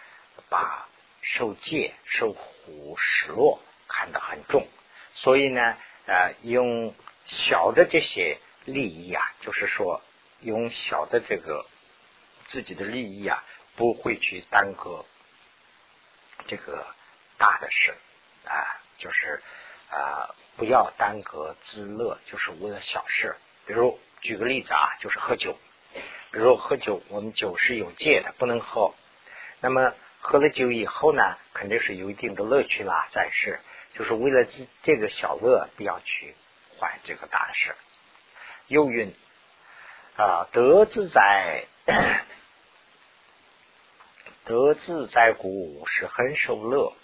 [0.50, 0.88] 把
[1.22, 3.60] 受戒受苦失落。
[3.96, 4.68] 看得很重，
[5.14, 6.96] 所以呢，呃，用
[7.28, 10.02] 小的这些利益啊，就是说
[10.40, 11.68] 用小的这个
[12.48, 13.44] 自己的利益啊，
[13.76, 15.06] 不会去耽搁
[16.48, 16.88] 这个
[17.38, 17.94] 大的事
[18.46, 19.44] 啊，就是
[19.92, 23.36] 啊，不要耽搁自乐，就是为了小事。
[23.68, 25.56] 比如举个例子啊，就是喝酒，
[26.32, 28.96] 比如喝酒，我们酒是有戒的，不能喝。
[29.60, 33.60] 那么喝了酒以后呢，肯定是有一定的乐趣啦，但是。
[33.96, 36.34] 就是为了这这个小乐，不要去
[36.80, 37.76] 坏这个大事。
[38.66, 39.14] 又云
[40.16, 41.66] 啊，得自在，
[44.46, 46.96] 得自在故是很受乐。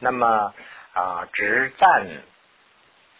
[0.00, 0.52] 那么
[0.92, 2.08] 啊，只赞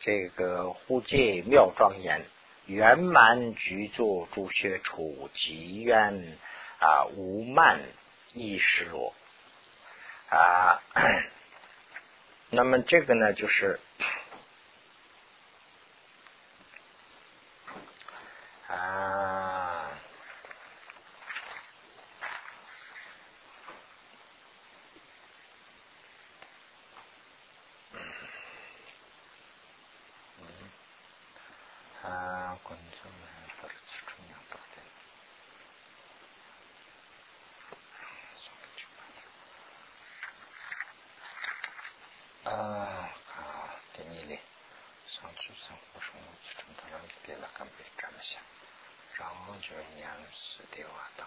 [0.00, 2.26] 这个护戒妙庄严，
[2.70, 6.38] 圆满具足诸学处，极愿
[6.78, 7.80] 啊无慢
[8.33, 9.12] 亦失落
[10.28, 10.80] 啊。
[12.50, 13.80] 那么这个呢，就是
[18.68, 19.90] 啊，
[32.02, 33.20] 啊，观众们
[33.61, 34.80] 不是吃中药多的。
[42.50, 42.56] 啊，
[43.37, 43.38] 啊，
[43.92, 44.40] 第二嘞，
[45.06, 48.40] 上出生活生活之中，他们别了干别这么想，
[49.18, 51.26] 然后就娘死的话等，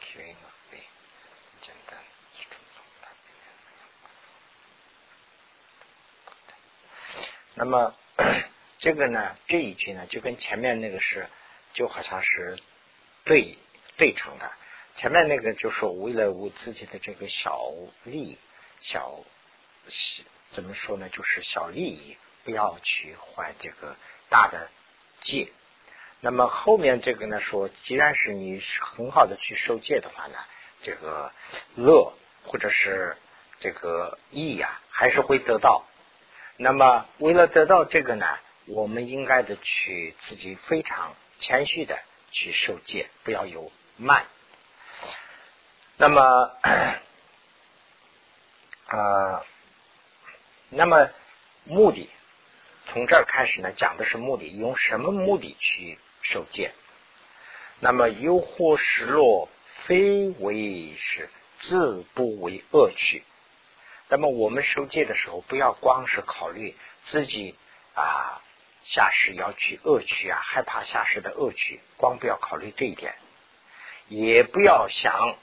[0.00, 0.40] 缺一个
[0.70, 0.82] 背，
[1.62, 1.96] 简单
[2.36, 3.10] 去种种它。
[7.54, 7.94] 那那么
[8.78, 11.28] 这个呢，这一句呢，就跟前面那个是，
[11.72, 12.58] 就好像是
[13.22, 13.56] 对
[13.96, 14.50] 对称的。
[14.96, 17.70] 前面那个就是为了我自己的这个小
[18.02, 18.38] 利
[18.80, 19.20] 小。
[20.50, 21.08] 怎么说呢？
[21.10, 23.94] 就是小利益，不要去坏这个
[24.28, 24.68] 大的
[25.22, 25.52] 戒。
[26.18, 30.38] 那么后面这个呢，说既然是你很好的去受戒的话呢，
[30.82, 31.30] 这个
[31.76, 33.16] 乐或者是
[33.60, 35.84] 这个义呀，还是会得到。
[36.62, 38.26] 那么为了得到这个呢，
[38.66, 41.98] 我们应该的去自己非常谦虚的
[42.32, 44.26] 去受戒，不要有慢。
[45.96, 46.22] 那么
[48.86, 49.42] 啊。
[50.72, 51.08] 那么
[51.64, 52.08] 目的
[52.86, 56.72] 从这儿开始呢，讲的是目的，用什么目的去受戒？
[57.80, 59.48] 那么诱惑失落，
[59.86, 63.24] 非为是自不为恶趣。
[64.10, 67.56] 那么我们受戒的时候，不要光是考虑自己
[67.94, 68.42] 啊
[68.84, 73.14] 下世要去恶趣啊，害怕下世的恶趣，光不要考虑这一点，
[74.08, 75.36] 也不要想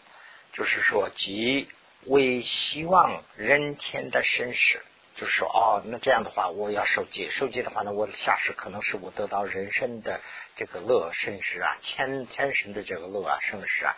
[0.54, 1.70] 就是说即
[2.06, 4.82] 为希望人天的生死。
[5.20, 10.22] 就是说，哦，那这样的话，我要受戒，受戒的话呢，我的下世可能是我得到人生的
[10.56, 13.96] 这个乐甚至啊，天天神的这个乐啊，生时啊，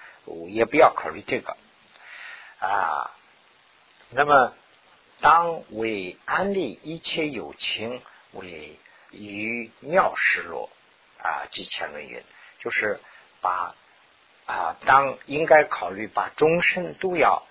[0.48, 1.58] 也不要考虑这个
[2.62, 3.12] 啊。
[4.12, 4.56] 那么，
[5.22, 8.02] 当为安利一切有情
[8.34, 8.80] 为
[9.12, 10.72] 于妙失落
[11.22, 12.24] 啊，即前文云，
[12.60, 13.00] 就是
[13.40, 13.76] 把
[14.48, 17.46] 啊，当应该考虑把终身都要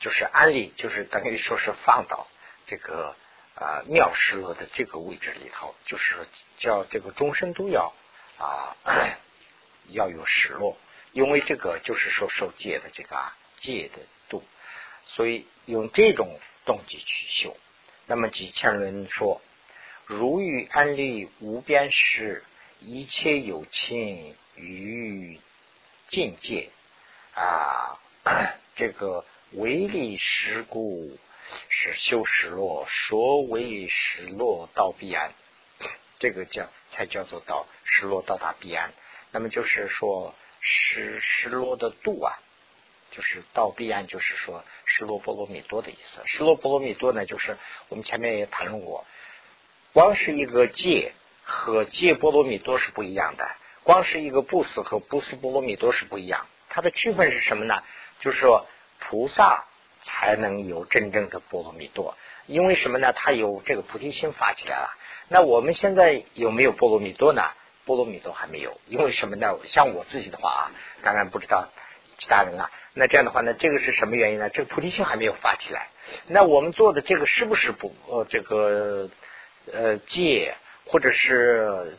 [0.00, 2.26] 就是安利，就是等于说是放到
[2.66, 3.14] 这个
[3.54, 6.26] 啊妙失落的这个位置里头，就是
[6.58, 7.92] 叫这个终身都要
[8.38, 8.76] 啊
[9.90, 10.76] 要有失落，
[11.12, 13.16] 因为这个就是说受戒的这个
[13.58, 14.42] 戒的度，
[15.04, 17.56] 所以用这种动机去修。
[18.06, 19.40] 那么几千人说，
[20.06, 22.44] 如遇安利无边时，
[22.80, 25.40] 一切有情于
[26.08, 26.70] 境界
[27.34, 27.98] 啊，
[28.76, 29.24] 这个。
[29.56, 31.16] 唯利是故
[31.68, 35.32] 是修失落，所为失落到彼岸，
[36.18, 38.92] 这个叫才叫做到失落到达彼岸。
[39.30, 42.34] 那么就是说失失落的度啊，
[43.12, 44.64] 就是到彼岸，就是说
[44.96, 46.20] 失落波罗蜜多的意思。
[46.26, 47.56] 失落波罗蜜多呢，就是
[47.88, 49.04] 我们前面也谈论过，
[49.92, 53.48] 光是一个戒和戒波罗蜜多是不一样的，
[53.82, 56.46] 光是一个布斯和布斯波罗蜜多是不一样。
[56.68, 57.82] 它的区分是什么呢？
[58.20, 58.66] 就是说。
[59.06, 59.66] 菩萨
[60.04, 62.16] 才能有真正的波罗蜜多，
[62.46, 63.12] 因为什么呢？
[63.12, 64.96] 他有这个菩提心发起来了。
[65.28, 67.42] 那我们现在有没有波罗蜜多呢？
[67.84, 69.58] 波罗蜜多还没有，因为什么呢？
[69.64, 70.72] 像我自己的话啊，
[71.02, 71.68] 当然不知道
[72.18, 72.70] 其他人啊。
[72.94, 74.48] 那这样的话呢，这个是什么原因呢？
[74.50, 75.88] 这个菩提心还没有发起来。
[76.28, 79.10] 那我们做的这个是不是不呃这个
[79.72, 80.54] 呃戒，
[80.86, 81.98] 或者是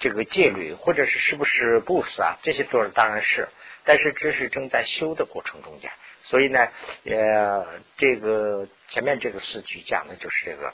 [0.00, 2.38] 这个戒律，或者是是不是布施啊？
[2.42, 3.48] 这些都是当然是，
[3.84, 5.92] 但是这是正在修的过程中间。
[6.24, 6.68] 所以呢，
[7.04, 10.72] 呃，这个前面这个四句讲的就是这个。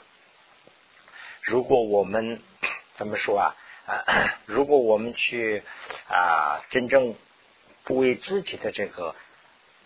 [1.43, 2.41] 如果我们
[2.97, 3.55] 怎么说啊？
[3.85, 5.63] 啊，如果我们去
[6.07, 7.15] 啊，真正
[7.89, 9.15] 不为自己的这个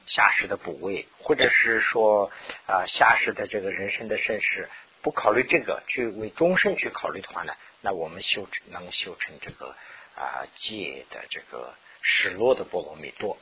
[0.08, 2.30] 下士的补位，或者是说
[2.68, 4.68] 啊，下士的这个人生的盛世，
[5.02, 9.74] 不考虑这个，去为终身去考虑的话呢，那我们修能修成这个
[10.18, 13.38] 啊戒的这个失落的波罗蜜多。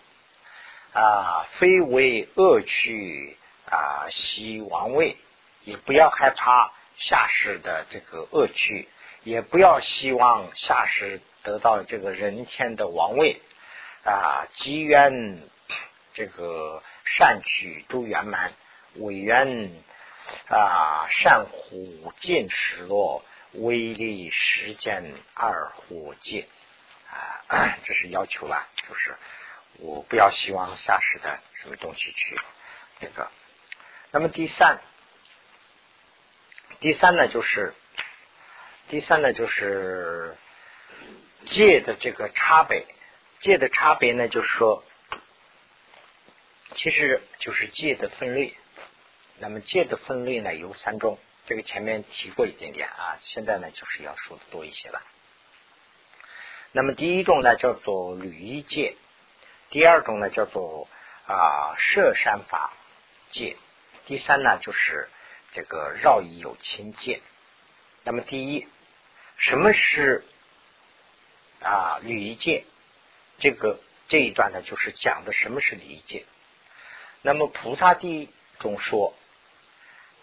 [0.94, 5.18] 啊，非为恶趣啊，希王位，
[5.64, 8.88] 也不要害怕下世的这个恶趣，
[9.24, 13.42] 也不要希望下世得到这个人天的王位
[14.04, 15.42] 啊，积愿
[16.14, 18.54] 这个善取诸圆满，
[18.96, 19.72] 委愿
[20.50, 23.24] 啊善护见失落，
[23.54, 26.48] 威力实践二护戒
[27.48, 29.16] 啊， 这是要求了，就是。
[29.78, 32.40] 我不要希望下世的什么东西去
[33.00, 33.32] 那个。
[34.12, 34.80] 那么第三，
[36.82, 37.74] 第三呢就是
[38.90, 40.38] 第三呢就是
[41.48, 42.86] 戒的这个差别，
[43.42, 44.84] 戒的差别呢就是说，
[46.76, 48.56] 其实就是戒的分类。
[49.40, 51.18] 那么戒的分类呢有三种，
[51.48, 55.02] 这个前面提过一点点啊，现在呢就是要说的多一些了。
[56.72, 58.96] 那么第一种呢叫做履衣戒。
[59.72, 60.88] 第二种呢叫做
[61.26, 62.74] 啊摄山法
[63.32, 63.58] 戒，
[64.06, 65.10] 第三呢就是
[65.52, 67.22] 这个绕以有亲戒。
[68.04, 68.68] 那么第一，
[69.38, 70.24] 什么是
[71.62, 72.66] 啊礼仪戒？
[73.42, 76.26] 这个这一段呢就是讲的什么是理解。
[77.22, 78.30] 那么菩萨地
[78.60, 79.14] 中说，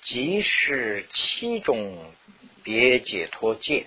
[0.03, 2.15] 即是七种
[2.63, 3.87] 别解脱戒。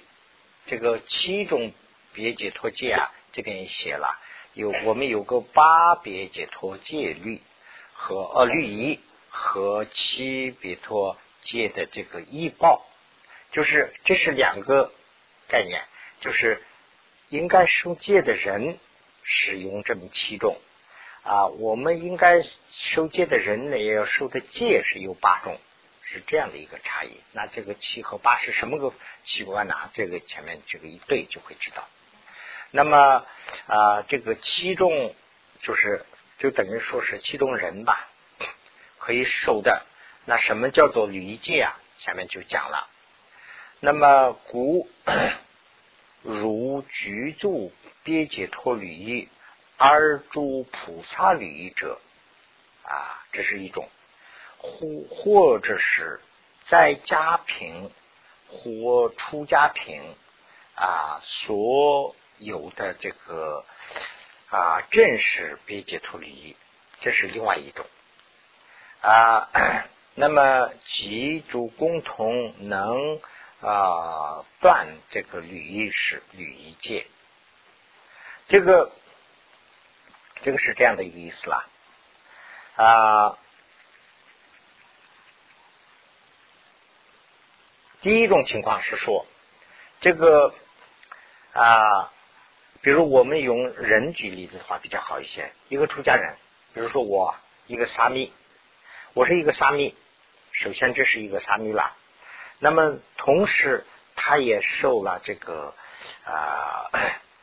[0.68, 1.74] 这个七种
[2.14, 4.20] 别解脱戒啊，这边也写了。
[4.54, 7.42] 有我们有个八别解脱戒律
[7.94, 12.86] 和呃律仪和七别脱戒的这个依报，
[13.52, 14.92] 就是这是两个
[15.48, 15.82] 概念，
[16.20, 16.62] 就是
[17.30, 18.78] 应该受戒的人
[19.24, 20.60] 使用这么七种
[21.24, 25.60] 啊，我们应该受戒的人呢也要受的戒是有八种，
[26.04, 27.22] 是这样的一个差异。
[27.32, 28.94] 那这个七和八是什么个
[29.24, 29.76] 器官呢？
[29.94, 31.88] 这个前面这个一对就会知道。
[32.72, 33.26] 那么
[33.68, 35.14] 啊，这个七种
[35.62, 36.06] 就是
[36.40, 38.10] 就等于说是七种人吧，
[38.98, 39.86] 可以受的。
[40.26, 41.78] 那什么叫做礼仪戒啊？
[41.98, 42.88] 下面就讲了。
[43.80, 44.90] 那么古
[46.24, 47.72] 如居住
[48.04, 49.28] 别解脱礼仪
[49.78, 52.00] 而诸菩萨礼仪者
[52.84, 53.86] 啊，这是一种；
[54.58, 56.20] 或或者是
[56.68, 57.92] 在家贫
[58.48, 60.02] 或出家贫
[60.76, 62.16] 啊所。
[62.44, 63.64] 有的这个
[64.50, 66.56] 啊，正是别解脱离仪，
[67.00, 67.86] 这是另外一种
[69.02, 69.48] 啊。
[70.16, 73.20] 那么几主共同能
[73.62, 77.06] 啊断这个履仪是履仪界，
[78.48, 78.92] 这个
[80.42, 81.66] 这个是这样的一个意思啦
[82.76, 83.38] 啊。
[88.02, 89.26] 第一种情况是说
[90.00, 90.54] 这个
[91.54, 92.12] 啊。
[92.84, 95.52] 比如我们用人举例子的话比较好一些。
[95.70, 96.36] 一个出家人，
[96.74, 97.36] 比如说我
[97.68, 98.34] 一个沙弥，
[99.14, 99.96] 我是一个沙弥，
[100.52, 101.96] 首先这是一个沙弥啦。
[102.58, 103.86] 那么同时
[104.16, 105.76] 他也受了这个
[106.26, 106.90] 啊，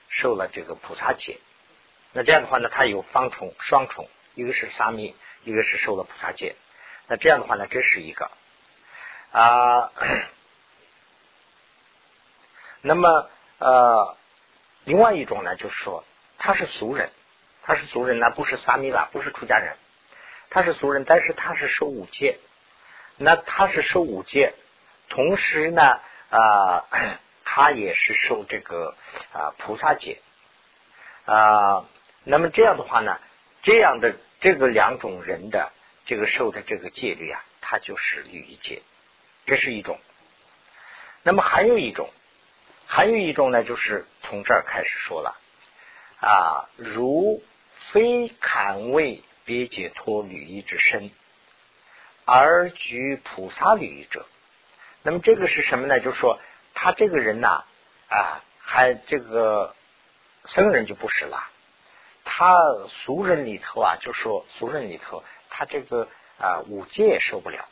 [0.09, 1.39] 受了这个菩萨戒。
[2.13, 6.57] 那这样的话呢，他有方重双重，一个是沙弥，一个是受了菩萨戒。
[7.07, 8.31] 那这样的话呢，这是一个
[9.33, 9.93] 啊。
[12.81, 13.29] 那么
[13.59, 14.17] 呃，
[14.85, 16.05] 另外一种呢，就是说
[16.39, 17.11] 他是俗人，
[17.63, 19.77] 他是俗人，那不是沙弥啦，不是出家人，
[20.49, 22.39] 他是俗人，但是他是受五戒，
[23.17, 24.55] 那他是受五戒，
[25.09, 26.01] 同时呢
[26.31, 26.87] 啊，
[27.51, 28.95] 他也是受这个
[29.33, 30.21] 啊菩萨戒
[31.25, 31.87] 啊。
[32.25, 33.19] 那么这样的话呢，
[33.63, 35.73] 这样的这个两种人的
[36.05, 38.83] 这个受的这个戒律啊，它就是律仪戒，
[39.47, 39.99] 这是一种。
[41.23, 42.11] 那么还有一种。
[42.91, 45.37] 还有一种呢，就是从这儿开始说了
[46.21, 47.43] 啊，如
[47.93, 51.11] 非堪为别解脱履仪之身，
[52.25, 54.27] 而居菩萨履仪者。
[55.03, 56.01] 那么这个是什么呢？
[56.01, 56.41] 就是说
[56.81, 57.65] 他这个人呐
[58.09, 59.75] 啊，还这个
[60.45, 61.43] 僧人就不是了。
[62.25, 62.55] 他
[62.87, 66.07] 俗人里头啊，就说俗人里头，他这个
[66.39, 67.65] 啊五戒也受不了，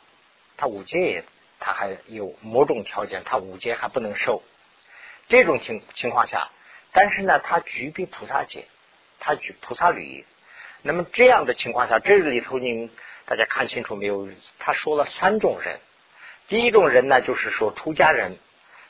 [0.57, 1.23] 他五戒也
[1.57, 4.43] 他还有某种条件，他五戒还不能受。
[5.29, 6.49] 这种情情况下，
[6.91, 8.67] 但是呢，他举比菩萨戒，
[9.21, 10.25] 他举菩萨律。
[10.81, 12.91] 那么这样的情况下，这个里头你
[13.25, 14.27] 大家看清楚没有？
[14.59, 15.79] 他说了三种人。
[16.49, 18.37] 第一种人呢，就是说出家人，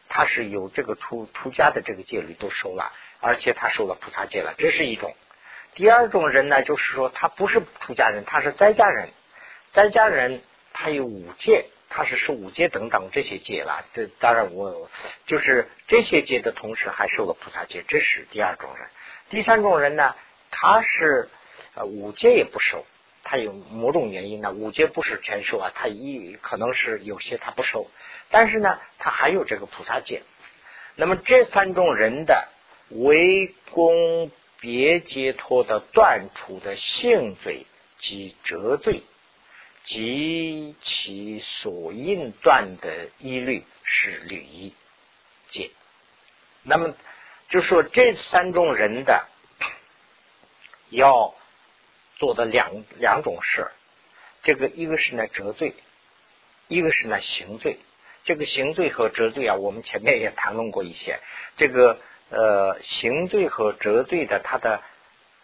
[0.10, 5.16] 他是有这个出出家的这个戒律都收了，而且他收了菩萨戒了，这是一种。
[5.76, 9.10] 第二种人呢，就是说他不是出家人，他是在家人，
[9.72, 10.42] 在家人
[10.74, 11.66] 他有五戒。
[11.90, 14.92] 他是受五戒等等这些戒了，这当然我
[15.26, 18.86] 就是这些戒的同时还受了菩萨戒，这是第二种人。
[19.30, 20.14] 第三种人呢，
[20.52, 21.30] 他是
[21.76, 22.86] 呃五戒也不受，
[23.30, 27.92] 他有某种原因呢，五戒不是全受啊，他一可能是有些他不受，
[28.30, 30.24] 但是呢，他还有这个菩萨戒。
[30.96, 32.48] 那么这三种人的
[32.90, 37.66] 为功别解脱的断除的性罪
[38.00, 39.04] 及折罪。
[39.90, 44.74] 及其所应断的一律是履仪
[45.50, 45.72] 戒。
[46.64, 46.94] 那么
[47.48, 49.26] 就说这三种人的
[50.90, 51.34] 要
[52.18, 53.68] 做的两两种事，
[54.44, 55.74] 这个一个是呢折罪，
[56.68, 57.78] 一个是呢刑罪。
[58.26, 61.20] 这个刑罪和折罪啊，我们前面也谈论过一些。
[61.56, 62.00] 这个
[62.30, 64.82] 呃刑罪和折罪的它的。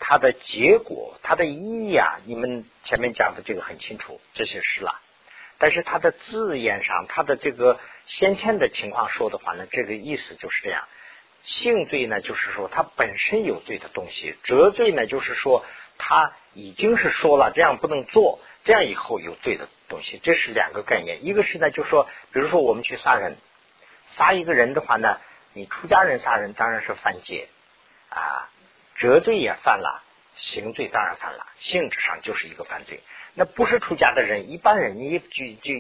[0.05, 4.99] 它的结果，它的意义啊，你们前面讲的这个很清楚，这些事了。
[5.57, 10.84] 但是它的字眼上，它的这个先天的情况说的话呢，这个意思就是这样。
[11.43, 15.63] 性罪呢，就是说它本身有罪的东西；折罪呢，就是说
[15.98, 20.20] 他已经是说了这样不能做，这样以后有罪的东西。
[20.24, 21.26] 这是两个概念。
[21.26, 23.38] 一个是呢，就说，比如说我们去杀人，
[24.16, 25.20] 杀一个人的话呢，
[25.54, 27.48] 你出家人杀人当然是犯戒
[28.10, 28.50] 啊。
[28.96, 30.04] 折罪也犯了，
[30.38, 33.02] 行罪当然犯了，性质上就是一个犯罪。
[33.34, 35.74] 那不是出家的人，一般人你就就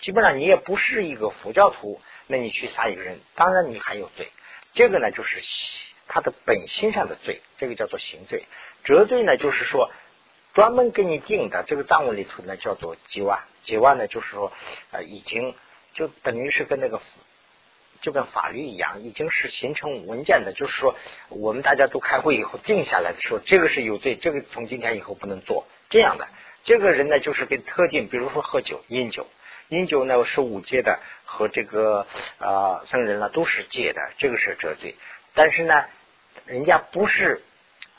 [0.00, 4.30] 基本上你也不是一个佛教徒，那你去杀一个人，当然你还有罪。
[4.74, 5.42] 这个呢就是
[6.06, 8.44] 他的本心上的罪，这个叫做行罪。
[8.84, 9.90] 折罪呢就是说
[10.54, 14.52] 专门给你定的，这个藏文里头呢叫做几万，几万呢就是说
[14.90, 15.54] 呃已经
[15.94, 17.00] 就等于是跟那个。
[18.02, 20.54] 就跟法律一样，已经是形成文件的。
[20.54, 20.96] 就是说，
[21.28, 26.26] 我们大家都开会以后定下来的时候，这个是有罪，这个从今天以后不能做这样的。
[26.64, 29.26] 这个人呢，就是跟特定，比如说喝酒、饮酒，
[29.68, 32.06] 饮酒呢是五戒的，和这个
[32.38, 34.96] 啊僧人呢都是戒的，这个是折罪。
[35.34, 35.84] 但是呢，
[36.46, 37.42] 人家不是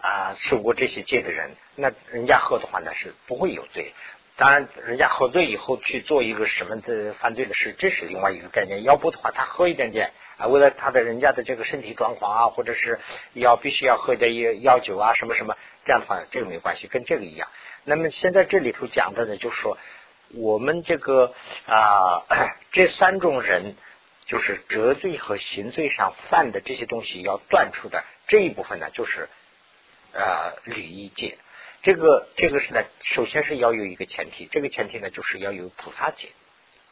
[0.02, 3.94] 啊受过这些戒的人，那人家喝的话呢是不会有罪。
[4.38, 8.82] 当然，人家喝醉以后去做一个什么的犯罪的事，这是另外一个概念。
[8.82, 13.00] 要不的话，他喝一点点啊，为了他的人家的这个身体状况啊，或者是
[13.34, 17.50] 要必须要喝点药药酒啊，什么什么这样的话，这个没关系，跟这个一样。
[17.84, 19.78] 那么现在这里头讲的呢，就是说
[20.34, 21.36] 我们这个
[21.68, 22.24] 啊，
[22.72, 23.76] 这三种人
[24.26, 29.30] 就是折罪和行罪上犯的这些东西要断除的这一部分呢，就是
[30.14, 31.38] 呃礼仪戒。
[31.84, 36.30] 这个这个是呢，首先是要有一个前提，这个前提呢就是要有菩萨戒，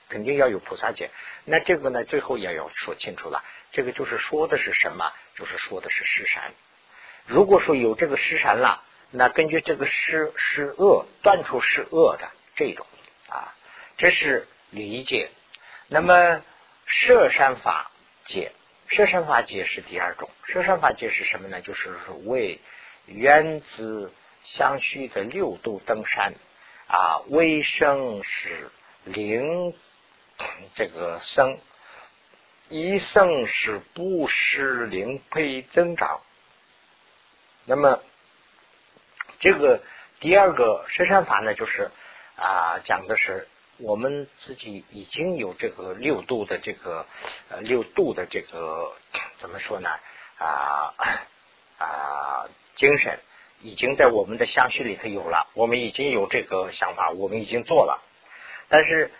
[0.10, 1.12] 肯定要有菩萨戒。
[1.46, 5.12] 那这个呢，最后也要说清楚了，这个就是说的是什么？
[5.36, 6.54] 就是说的是施善。
[7.28, 12.88] 如果说有这个施善了，那根据这个施施恶断除施恶的这种
[13.28, 13.54] 啊，
[13.98, 15.30] 这是理解。
[15.88, 16.42] 那么
[16.88, 17.92] 摄善法
[18.26, 18.52] 戒，
[18.88, 20.30] 摄善法戒是第二种。
[20.46, 21.62] 摄善法戒是什么呢？
[21.62, 21.96] 就是
[22.26, 22.60] 为
[23.10, 24.14] 原子。
[24.42, 26.34] 相续的六度登山
[26.88, 28.72] 啊，微生是
[29.04, 29.76] 灵
[30.76, 31.60] 这个生，
[32.70, 36.22] 一生是不失灵配增长。
[37.66, 38.02] 那么
[39.40, 39.84] 这个
[40.22, 41.92] 第二个摄山法呢，就是
[42.38, 47.06] 啊讲的是我们自己已经有这个六度的这个
[47.50, 48.94] 呃六度的这个
[49.40, 49.90] 怎么说呢
[50.38, 50.94] 啊
[51.78, 52.50] 啊
[52.80, 53.20] 精神
[53.62, 58.02] 已经在我们的相续里头有了，我们已经有这个想法，我们已经做了，
[58.70, 59.12] 但是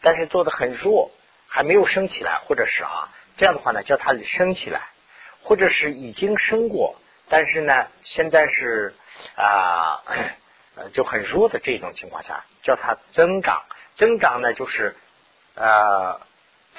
[0.00, 1.12] 但是做的很弱，
[1.46, 4.88] 还没有升起来，或者是啊这样的话呢，叫它升起来，
[5.44, 6.96] 或者是已经升过。
[7.28, 8.94] 但是呢，现在是
[9.36, 10.02] 啊，
[10.92, 13.62] 就很弱的这种情况下，叫它增长。
[13.94, 14.96] 增长呢，就是
[15.54, 16.20] 呃，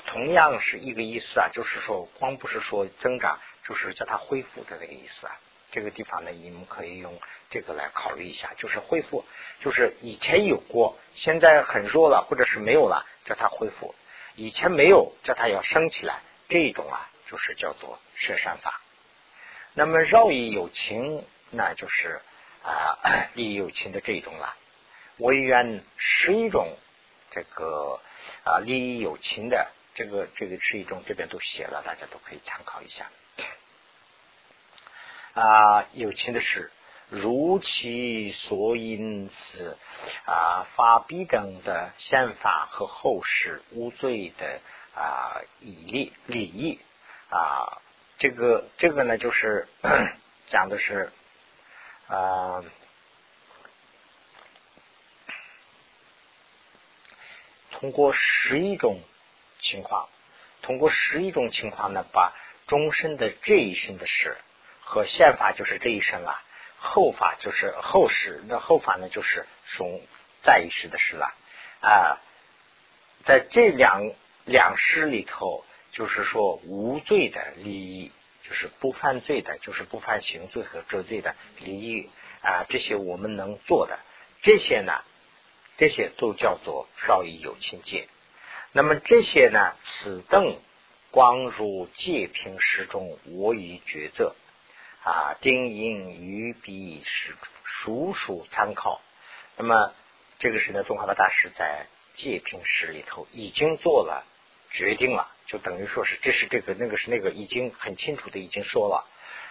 [0.05, 5.39] 同样是一个意思啊，就是说，光不是说增长，就是叫它恢复的那个意思啊。
[5.73, 7.19] 这个地方呢，你们可以用
[7.49, 9.25] 这个来考虑一下，就是恢复，
[9.59, 13.95] 就是以前有过，现在很弱了，或者是没有了，叫它恢复；
[14.35, 16.21] 以前没有，叫它要升起来。
[16.47, 18.79] 这种啊，就是叫做摄山法。
[19.73, 22.21] 那么绕以有情，那就是
[22.61, 22.99] 啊
[23.33, 24.55] 利益有情的这一种了。
[25.17, 26.77] 唯愿十一种
[27.31, 27.99] 这个
[28.43, 33.09] 啊利益有情的这个这个是一种，这边都写了，大家都可以参考一下。
[35.33, 36.71] 啊有情的是
[37.09, 39.77] 如其所因此
[40.25, 44.61] 啊法必等的宪法和后世无罪的
[44.95, 46.79] 啊以利利益
[47.29, 47.81] 啊。
[48.19, 49.67] 这个这个呢，就是
[50.47, 51.11] 讲的是
[52.07, 52.63] 啊，
[57.71, 59.01] 通过十一种
[59.59, 60.07] 情况，
[60.61, 62.33] 通过十一种情况呢，把
[62.67, 64.37] 终身的这一生的事
[64.83, 66.41] 和宪法就是这一生啊，
[66.77, 70.01] 后法就是后世，那后法呢就是从
[70.43, 71.33] 在一世的事了
[71.81, 72.17] 啊，
[73.25, 74.11] 在这两
[74.45, 75.63] 两世里头。
[75.95, 78.11] 就是说无罪的利益，
[78.41, 82.09] 就是不犯罪的，就是不犯刑罪和折罪的利益
[82.41, 83.99] 啊，这些我们能做的，
[84.41, 85.03] 这些呢，
[85.77, 88.09] 这些都叫做少以有情戒。
[88.71, 90.57] 那么这些呢，此等
[91.11, 94.33] 光如戒平时中，我以抉择
[95.03, 99.01] 啊，定因于彼是属属参考。
[99.57, 99.93] 那么
[100.39, 104.25] 这个是呢，中华的大师在戒平史里头已经做了
[104.71, 105.29] 决定了。
[105.45, 109.05] 就等于说是，这是这个，那个是那个，已经很清楚的已经说了。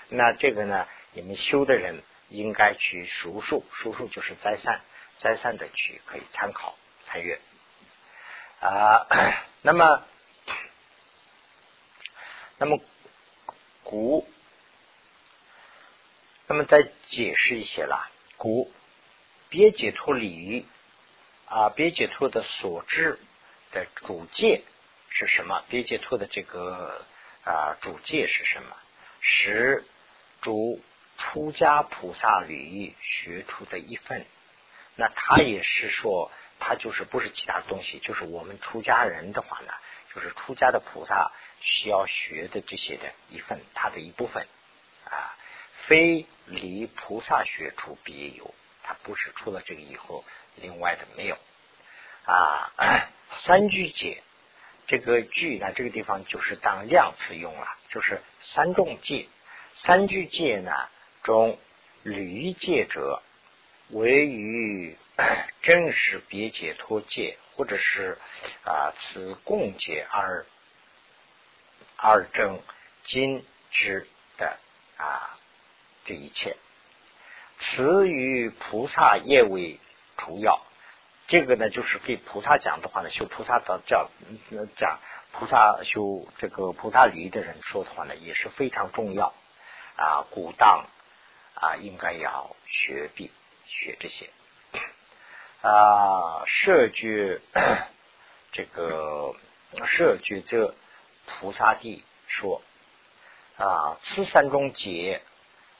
[0.09, 4.81] 那这个呢，你们修的人应该去熟数，熟数就是再三、
[5.21, 6.75] 再三的去可以参考
[7.05, 7.39] 参阅
[8.61, 9.07] 啊。
[9.61, 10.03] 那么，
[12.59, 12.81] 那么
[13.85, 14.27] 古，
[16.53, 18.11] 那么再解释一些啦。
[18.37, 18.71] 古
[19.49, 20.67] 别解脱理于
[21.47, 23.19] 啊，别解脱的所知
[23.71, 24.63] 的主界。
[25.09, 25.65] 是什么？
[25.71, 27.07] 别解脱的这个
[27.45, 28.77] 啊主戒是什么？
[29.23, 29.87] 是
[30.43, 30.83] 主
[31.17, 34.27] 出家菩萨履学出的一份。
[34.95, 39.73] 那他也是说，他就是不是其他东西，就是我们出家人的话呢，
[40.15, 41.33] 就是出家的菩萨
[41.63, 44.47] 需要学的这些的一份，他的一部分
[45.07, 45.33] 啊，
[45.87, 50.25] 非离菩萨学出别有，他不是除了这个以后，
[50.57, 51.37] 另外的没有
[52.25, 52.73] 啊。
[53.33, 54.23] 三句戒。
[54.87, 59.29] 这个句呢，这个地方就是当量词用了，就是三种戒。
[59.75, 60.71] 三句戒呢，
[61.23, 61.59] 中
[62.03, 63.23] 履戒者，
[63.89, 64.97] 为于
[65.63, 68.19] 真实别解脱戒，或者是
[68.65, 70.45] 啊此共戒而
[71.97, 72.61] 二正
[73.07, 74.59] 今之的
[74.97, 75.32] 啊
[76.05, 76.57] 这一切，
[77.61, 79.79] 此与菩萨业为
[80.17, 80.61] 主要。
[81.29, 84.11] 这个呢，就是给菩萨讲的话呢，修菩萨的叫
[84.77, 84.99] 讲
[85.33, 89.33] 菩萨修这个菩萨礼的人说的话呢，也是非常重要
[89.97, 90.27] 啊。
[90.31, 90.85] 古当
[91.55, 93.31] 啊，应该要学毕
[93.67, 94.29] 学这些
[95.63, 96.45] 啊。
[96.47, 97.41] 设觉
[98.51, 99.35] 这个
[99.87, 100.75] 设觉这
[101.25, 102.61] 菩萨地说
[103.57, 105.23] 啊，此三种解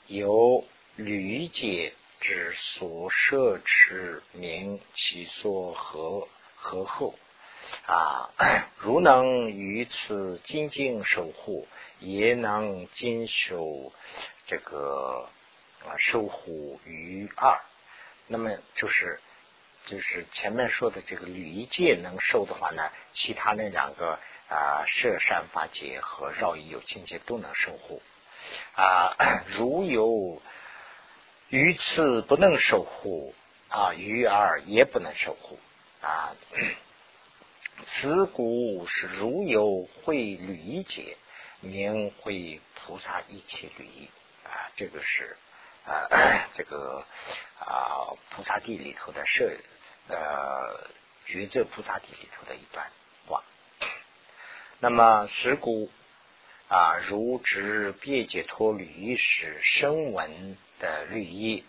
[0.07, 0.63] 由
[0.95, 1.93] 旅解。
[2.25, 6.25] 之所摄持名，其所合
[6.55, 7.15] 合后
[7.85, 8.31] 啊，
[8.79, 11.67] 如能于此精进守护，
[11.99, 13.91] 也能坚守
[14.47, 15.27] 这个
[15.85, 17.59] 啊守护于二。
[18.27, 19.19] 那么就是
[19.87, 28.01] 就是前面说的这个旅一戒能受的话呢，其他那两个啊摄善法界和绕一有境界都能守护
[28.75, 29.15] 啊。
[29.57, 30.41] 如有。
[31.49, 33.35] 于此不能守护
[33.69, 35.59] 啊，鱼儿也不能守护
[36.01, 36.33] 啊。
[37.85, 41.15] 此故是如有会履解，
[41.59, 44.09] 名会菩萨一切履
[44.45, 44.71] 啊。
[44.75, 45.37] 这个是
[45.85, 46.09] 啊，
[46.55, 47.05] 这个
[47.59, 49.51] 啊菩萨地里头的设
[50.07, 50.89] 呃
[51.27, 52.83] 觉者菩萨地里头的一段
[53.27, 53.43] 话。
[54.79, 55.91] 那么十故
[56.73, 61.63] 啊，如知别解脱律是声闻的律仪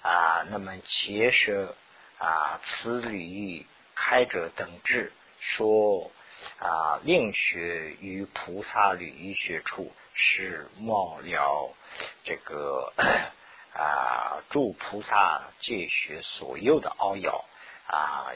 [0.00, 1.76] 啊，那么且舍
[2.16, 5.12] 啊此律开者等智。
[5.38, 6.10] 说
[6.58, 11.74] 啊，令学于菩萨律学处是末了
[12.24, 12.94] 这个
[13.74, 17.44] 啊，诸菩萨戒学所有的奥要
[17.88, 18.32] 啊，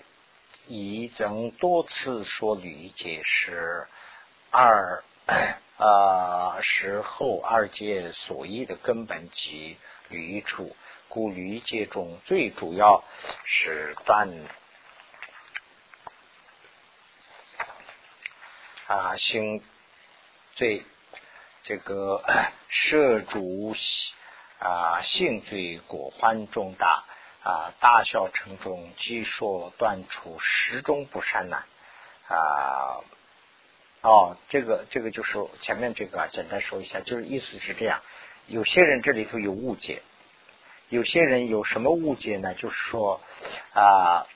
[0.66, 3.86] 已曾多次说律解是
[4.50, 5.02] 二
[5.80, 9.78] 啊，是后二界所依的根本及
[10.10, 10.76] 律处，
[11.08, 13.02] 故律界中最主要
[13.44, 14.28] 是断。
[18.88, 19.62] 啊，行
[20.56, 20.84] 罪
[21.62, 22.22] 这个
[22.68, 23.74] 摄主
[24.58, 27.04] 啊，性罪果欢重大
[27.42, 31.62] 啊，大小乘中据说断除十种不善呢
[32.28, 33.00] 啊。
[34.02, 38.02] 哦，这个这个就是前面这个简单说一下，就是意思是这样。
[38.46, 40.02] 有些人这里头有误解，
[40.88, 42.54] 有些人有什么误解呢？
[42.54, 43.20] 就是说
[43.74, 44.26] 啊，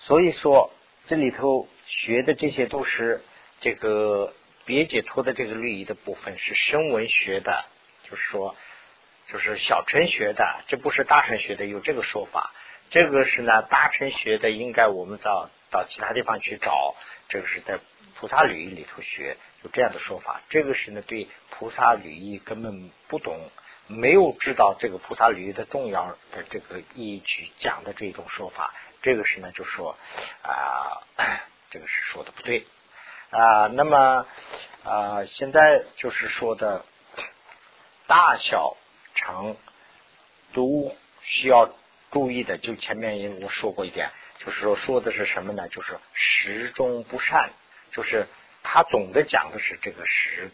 [0.00, 0.72] 所以说
[1.06, 1.68] 这里头。
[1.88, 3.22] 学的这些都是
[3.60, 7.64] 这个别解脱的这个律仪的部分，是声闻学的，
[8.10, 8.56] 就是说，
[9.28, 12.52] 就是小乘学的，这不是大乘学的，有这个说法。
[12.90, 16.96] 这个是呢，大乘学的，应该我们到到其他地方去找。
[17.28, 17.78] 这个是在
[18.18, 20.42] 菩萨律仪里头学，有这样的说法。
[20.50, 23.50] 这个是呢，对菩萨律仪根本不懂，
[23.86, 28.74] 没有知道这个菩萨律仪的重要的这个意义去讲的这种说法。
[29.02, 29.96] 这个是呢，就说
[30.42, 31.02] 啊。
[31.68, 32.64] 这个是说的不对
[33.30, 34.24] 啊，那么
[34.84, 36.84] 啊，现在就是说的
[38.06, 38.76] 大小
[39.16, 39.56] 乘
[40.54, 41.74] 都需要
[42.12, 42.56] 注意的。
[42.56, 45.68] 就前面也我说过一点，就是说说的是什么呢？
[45.68, 47.50] 就是时中不善，
[47.96, 48.26] 就是
[48.62, 50.50] 他总的讲的是这个十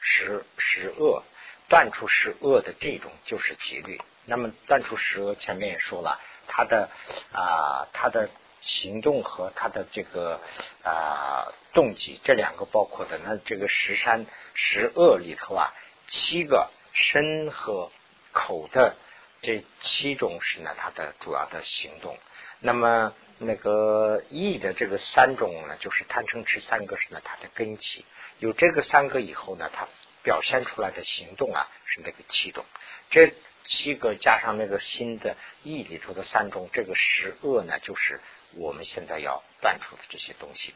[0.00, 1.24] 十十恶，
[1.68, 4.00] 断除十恶的这种就是节律。
[4.24, 6.88] 那么断除十恶，前面也说了，他的
[7.32, 8.30] 啊，他的。
[8.62, 10.38] 行动和他的这个
[10.84, 15.72] 啊动机，这两个包括的，那这个十善十恶里头啊，
[16.08, 17.90] 七个身和
[18.32, 18.96] 口的
[19.40, 22.18] 这七种是呢，它的主要的行动。
[22.58, 28.04] 那么那个意的这个三种呢，就是贪嗔痴三个是呢，它的根基。
[28.38, 29.88] 有这个三个以后呢，它
[30.22, 32.64] 表现出来的行动啊，是那个七种。
[33.10, 33.32] 这
[33.64, 38.20] 七个加上那个新的意里头的三种，这个十恶呢，就是。
[38.56, 40.74] 我们现在要断除的这些东西。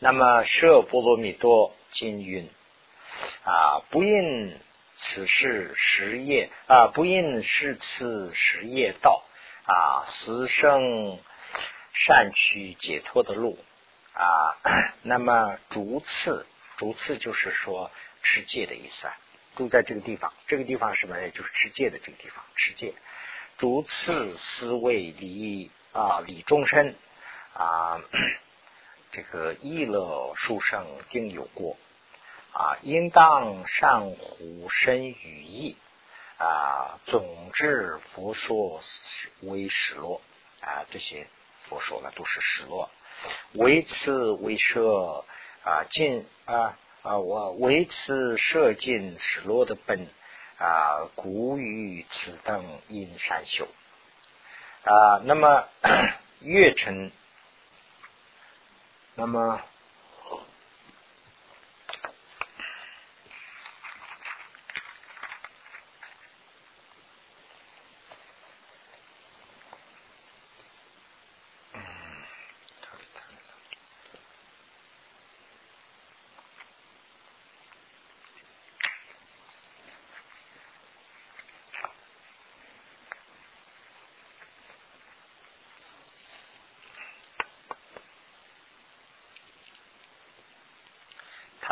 [0.00, 2.50] 那么舍波罗蜜多经云
[3.44, 4.58] 啊，不应
[4.96, 9.22] 此事实业啊，不应是此实业道
[9.66, 11.18] 啊，死生
[11.92, 13.58] 善取解脱的路
[14.12, 14.56] 啊。
[15.02, 16.46] 那么逐次
[16.76, 17.90] 逐次就是说
[18.22, 19.16] 持戒的意思啊，
[19.56, 21.30] 住在这个地方，这个地方什么呢？
[21.30, 22.94] 就是持戒的这个地方，持戒。
[23.56, 26.96] 逐次思为离啊，理终身
[27.54, 28.00] 啊，
[29.12, 31.76] 这个意乐殊胜定有过
[32.52, 35.76] 啊，应当善护身语意
[36.38, 38.80] 啊，总之佛说
[39.40, 40.20] 为失落
[40.60, 41.26] 啊，这些
[41.68, 42.90] 佛说呢都是失落，
[43.52, 45.24] 为此为舍
[45.64, 50.08] 啊，尽啊啊，我为此舍尽失落的本。
[50.56, 53.66] 啊，古语此等因善修
[54.84, 55.66] 啊，那么
[56.40, 57.10] 月成，
[59.16, 59.60] 那么。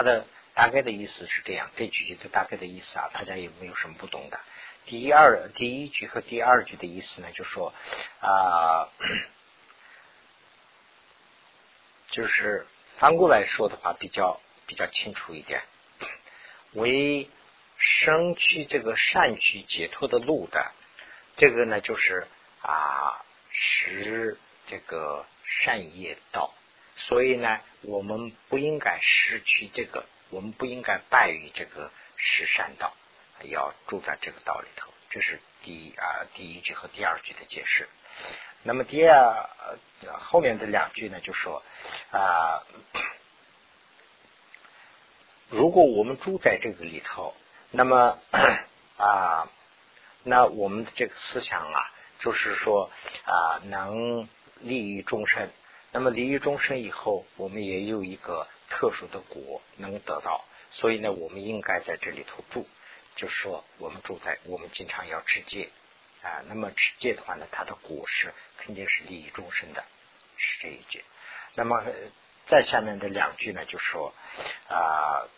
[0.02, 4.40] 他的大概的意思是这样，这句句的大概的意思啊，大家有没有什么不懂的？
[4.84, 7.72] 第一二第一句和第二句的意思呢，就说
[8.20, 8.88] 啊，
[12.10, 12.66] 就是
[12.98, 15.62] 翻过来说的话，比较比较清楚一点。
[16.72, 17.30] 为
[17.78, 20.72] 生去这个善去解脱的路的
[21.36, 22.26] 这个呢就是
[22.62, 26.52] 啊识这个善业道，
[26.96, 32.94] 所以呢我们不应该失去这个，我们不应该败于这个十善道，
[33.44, 34.92] 要住在这个道里头。
[35.10, 37.88] 这是第啊第一句和第二句的解释。
[38.62, 39.48] 那么第二
[40.18, 41.62] 后面的两句呢，就说
[42.12, 42.62] 啊，
[45.48, 47.34] 如果我们住在这个里头，
[47.70, 48.18] 那么
[48.96, 49.50] 啊，
[50.22, 51.90] 那我们的这个思想啊，
[52.20, 52.90] 就是说
[53.24, 54.28] 啊，能
[54.60, 55.50] 利于众生。
[55.92, 62.66] 那么离于众生以后，我们也有一个特殊的果能得到，所以呢，我们应该在这里头住。
[63.14, 65.68] 就是说，我们住在，我们经常要持戒。
[66.22, 69.84] 啊，那么持戒的话呢，它的果实肯定是利益终生的，
[70.38, 71.04] 是这一句。
[71.54, 71.84] 那么
[72.46, 74.14] 再下面的两句呢，就说
[74.68, 75.28] 啊，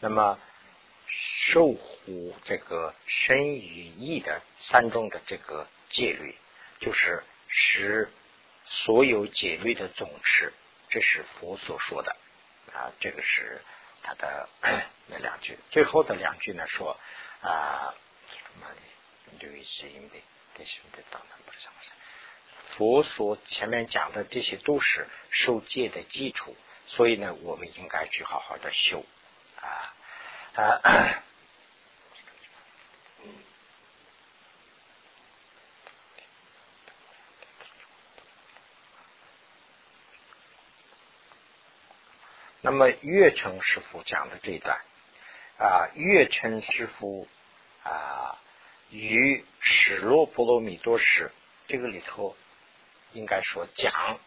[0.00, 0.38] 那么
[1.06, 6.36] 守护这个身与意的三种的这个戒律，
[6.80, 8.10] 就是使
[8.64, 10.52] 所有戒律的总持，
[10.88, 12.16] 这是佛所说的
[12.72, 13.62] 啊，这个是
[14.02, 14.48] 他的
[15.06, 15.58] 那两句。
[15.70, 16.98] 最后的两句呢，说。
[17.42, 17.94] 啊，
[22.76, 26.54] 佛所前面讲的这些都是受戒的基础，
[26.86, 29.06] 所以呢，我们应该去好好的修
[29.56, 29.94] 啊
[30.54, 31.22] 啊。
[42.62, 44.80] 那么月成师傅讲的这一段。
[45.58, 47.28] 啊，月称师傅
[47.84, 48.38] 啊，
[48.88, 51.30] 与史罗波罗蜜多时，
[51.68, 52.34] 这个里头
[53.12, 54.18] 应该说讲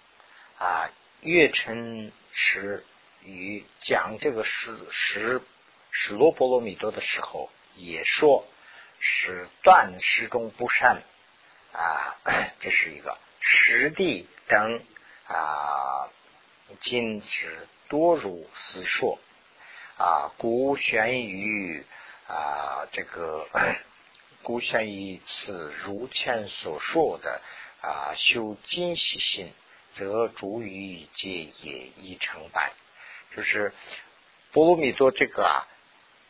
[0.60, 2.86] 啊，月称师
[3.24, 5.42] 与讲这个史史
[5.90, 8.46] 史罗波罗蜜多的时候，也说
[9.00, 11.02] 是断师中不善
[11.72, 12.16] 啊，
[12.62, 14.84] 这是一个实地等
[15.28, 16.10] 啊，
[16.82, 19.20] 今之多如斯说。
[19.96, 21.86] 啊，故玄于
[22.28, 23.48] 啊，这个
[24.42, 27.40] 故玄于此如前所说的
[27.80, 29.54] 啊，修精习心，
[29.96, 31.30] 则诸于皆
[31.62, 32.74] 也已成败。
[33.36, 33.72] 就是
[34.52, 35.68] 波罗蜜多这个啊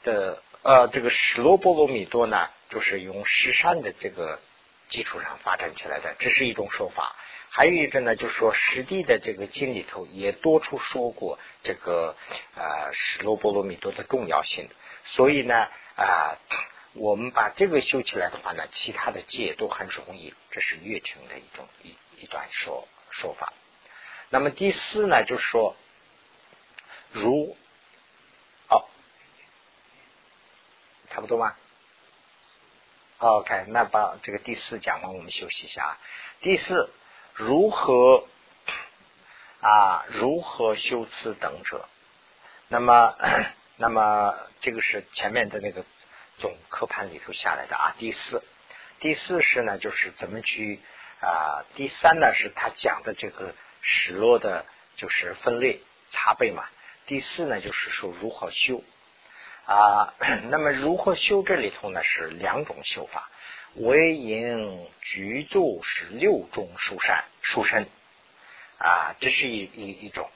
[0.04, 4.42] 的呃，这个史罗波罗蜜多呢，就是用十善的这个
[4.90, 7.16] 基础上发展起来的，这是一种说法。
[7.56, 12.16] 还有一个呢，就是说实地的这个经里头也多处说过这个
[12.56, 14.68] 啊史罗波罗蜜多的重要性，
[15.06, 16.40] 所以呢啊
[16.94, 23.54] 我们把这个修起来的话呢，其他的戒都很容易，这是月成的一种一一段说说法。
[24.30, 25.76] 那么第四呢，就是说
[27.12, 27.56] 如
[28.68, 28.90] 哦，
[31.12, 31.56] 差不多吗
[33.20, 36.00] ？OK，那把这个第四讲完，我们休息一下啊。
[36.42, 36.90] 第四。
[37.34, 38.28] 如何
[39.60, 40.06] 啊？
[40.10, 41.88] 如何修辞等者？
[42.68, 43.16] 那么，
[43.78, 45.84] 那么这个是前面的那个
[46.38, 47.96] 总课盘里头下来的啊。
[47.98, 48.44] 第四，
[49.00, 50.80] 第四是呢，就是怎么去
[51.22, 51.66] 啊？
[51.76, 54.66] 第三呢，是他讲的这个史落的，
[54.96, 55.82] 就是分类
[56.12, 56.66] 茶杯嘛。
[57.08, 58.84] 第四呢，就是说如何修
[59.66, 60.14] 啊？
[60.52, 63.30] 那么如何修这里头呢，是两种修法。
[63.76, 67.88] 为应居住是六种殊善殊身
[68.78, 70.30] 啊，这是一一一种。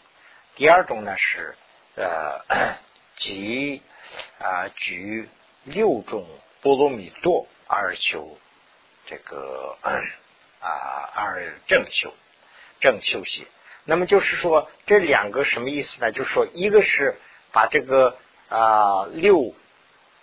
[0.55, 1.55] 第二种呢是
[1.95, 2.77] 呃，
[3.17, 3.81] 即
[4.39, 5.29] 啊举
[5.63, 6.25] 六种
[6.61, 8.37] 波罗蜜多而修
[9.05, 9.77] 这个
[10.59, 12.13] 啊而正修
[12.79, 13.47] 正修习。
[13.83, 16.11] 那么就是说这两个什么意思呢？
[16.11, 17.17] 就是说一个是
[17.51, 18.17] 把这个
[18.49, 19.53] 啊六。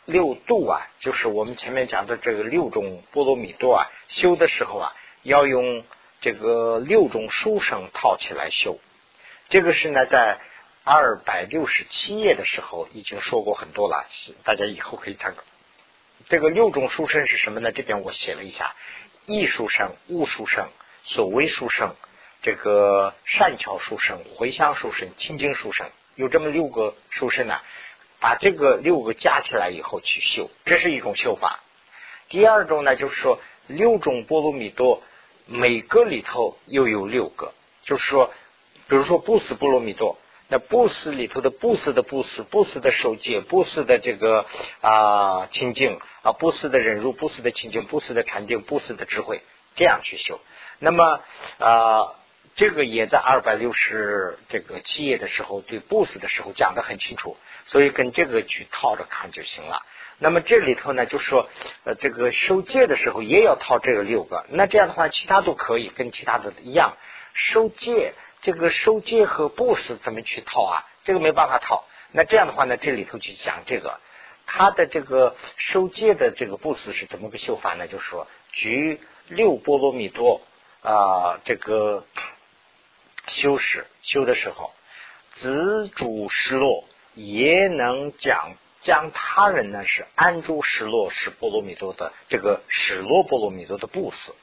[0.06, 5.84] 六度啊，就是我们前面讲的这个六种波罗蜜多啊，修的时候啊，要用
[6.20, 8.78] 这个六种书生套起来修。
[9.48, 10.38] 这个是呢，在
[10.84, 14.06] 二百六十七页的时候已经说过很多了，
[14.44, 15.42] 大家以后可以参考。
[16.28, 17.72] 这个六种书生是什么呢？
[17.72, 18.74] 这边我写了一下：
[19.26, 20.68] 艺术生、物书生、
[21.02, 21.94] 所谓书生、
[22.42, 27.58] 这个善巧书生、回向书生、清净书生，有这么六个书生呢。
[28.24, 31.60] 把这个六个加起来以后去修，这是一种修法。
[32.30, 35.02] 第二种呢，就是说六种波罗蜜多，
[35.44, 37.52] 每个里头又有六个，
[37.82, 38.32] 就是说，
[38.88, 40.16] 比如说布斯波罗蜜多，
[40.48, 44.46] 那布斯里头的布斯的布斯，布斯的受戒，布斯的这个
[44.80, 49.42] 啊清净啊，布斯的忍辱，布斯的清净，布斯的禅定，布斯的智慧，
[49.76, 50.40] 这样去修。
[50.78, 51.20] 那么
[51.58, 52.14] 啊，
[52.56, 57.36] 这个也在二百六十这个七页的时候对布斯的时候讲的很清楚，
[57.66, 59.82] 所以跟这个去套着看就行了。
[60.18, 61.48] 那么这里头呢，就说
[61.84, 66.96] 呃这个收戒的时候也要套这个六个，那这样的话其他都可以跟其他的一样
[67.32, 68.14] 收戒。
[68.42, 70.84] 这个收戒和布施怎么去套啊？
[71.02, 71.86] 这个没办法套。
[72.12, 73.98] 那这样的话呢，这里头去讲这个，
[74.44, 77.88] 他的这个受戒的这个布施是怎么个修法呢？
[77.88, 80.42] 就是说，举六波罗蜜多
[80.82, 82.04] 啊，这个
[83.28, 84.74] 修饰修的时候，
[85.32, 86.84] 子主失落，
[87.14, 94.34] 也能讲将他人呢是安住失落是波罗蜜多的这个失落波罗蜜多的布斯。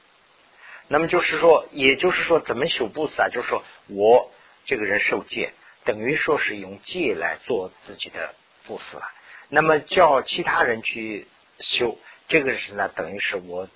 [0.88, 3.28] 那么就是说，也就是说，怎么修布施啊？
[3.28, 4.30] 就是说我
[4.66, 5.52] 这个人受戒，
[5.84, 8.34] 等于说是用戒来做自己的
[8.66, 9.10] 布施了。
[9.48, 11.28] 那么叫其他人去
[11.60, 11.98] 修，
[12.28, 13.68] 这个是呢，等于是我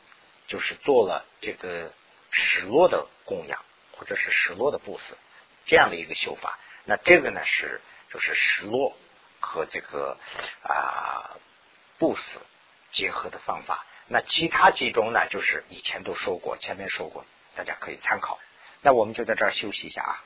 [0.47, 1.93] 就是做了这个
[2.31, 5.17] 失落的供养，或者是失落的布施
[5.65, 6.59] 这样的一个修法。
[6.85, 7.81] 那这个呢是
[8.13, 8.97] 就是失落
[9.41, 10.17] 和这个
[10.63, 11.37] 啊
[11.99, 12.41] 不死
[12.93, 13.85] 结合的方法。
[14.09, 17.27] 那其他几种呢，就是以前都说过，前面说过，
[17.57, 18.39] 大家可以参考。
[18.83, 20.23] 那我们就在这儿休息一下啊。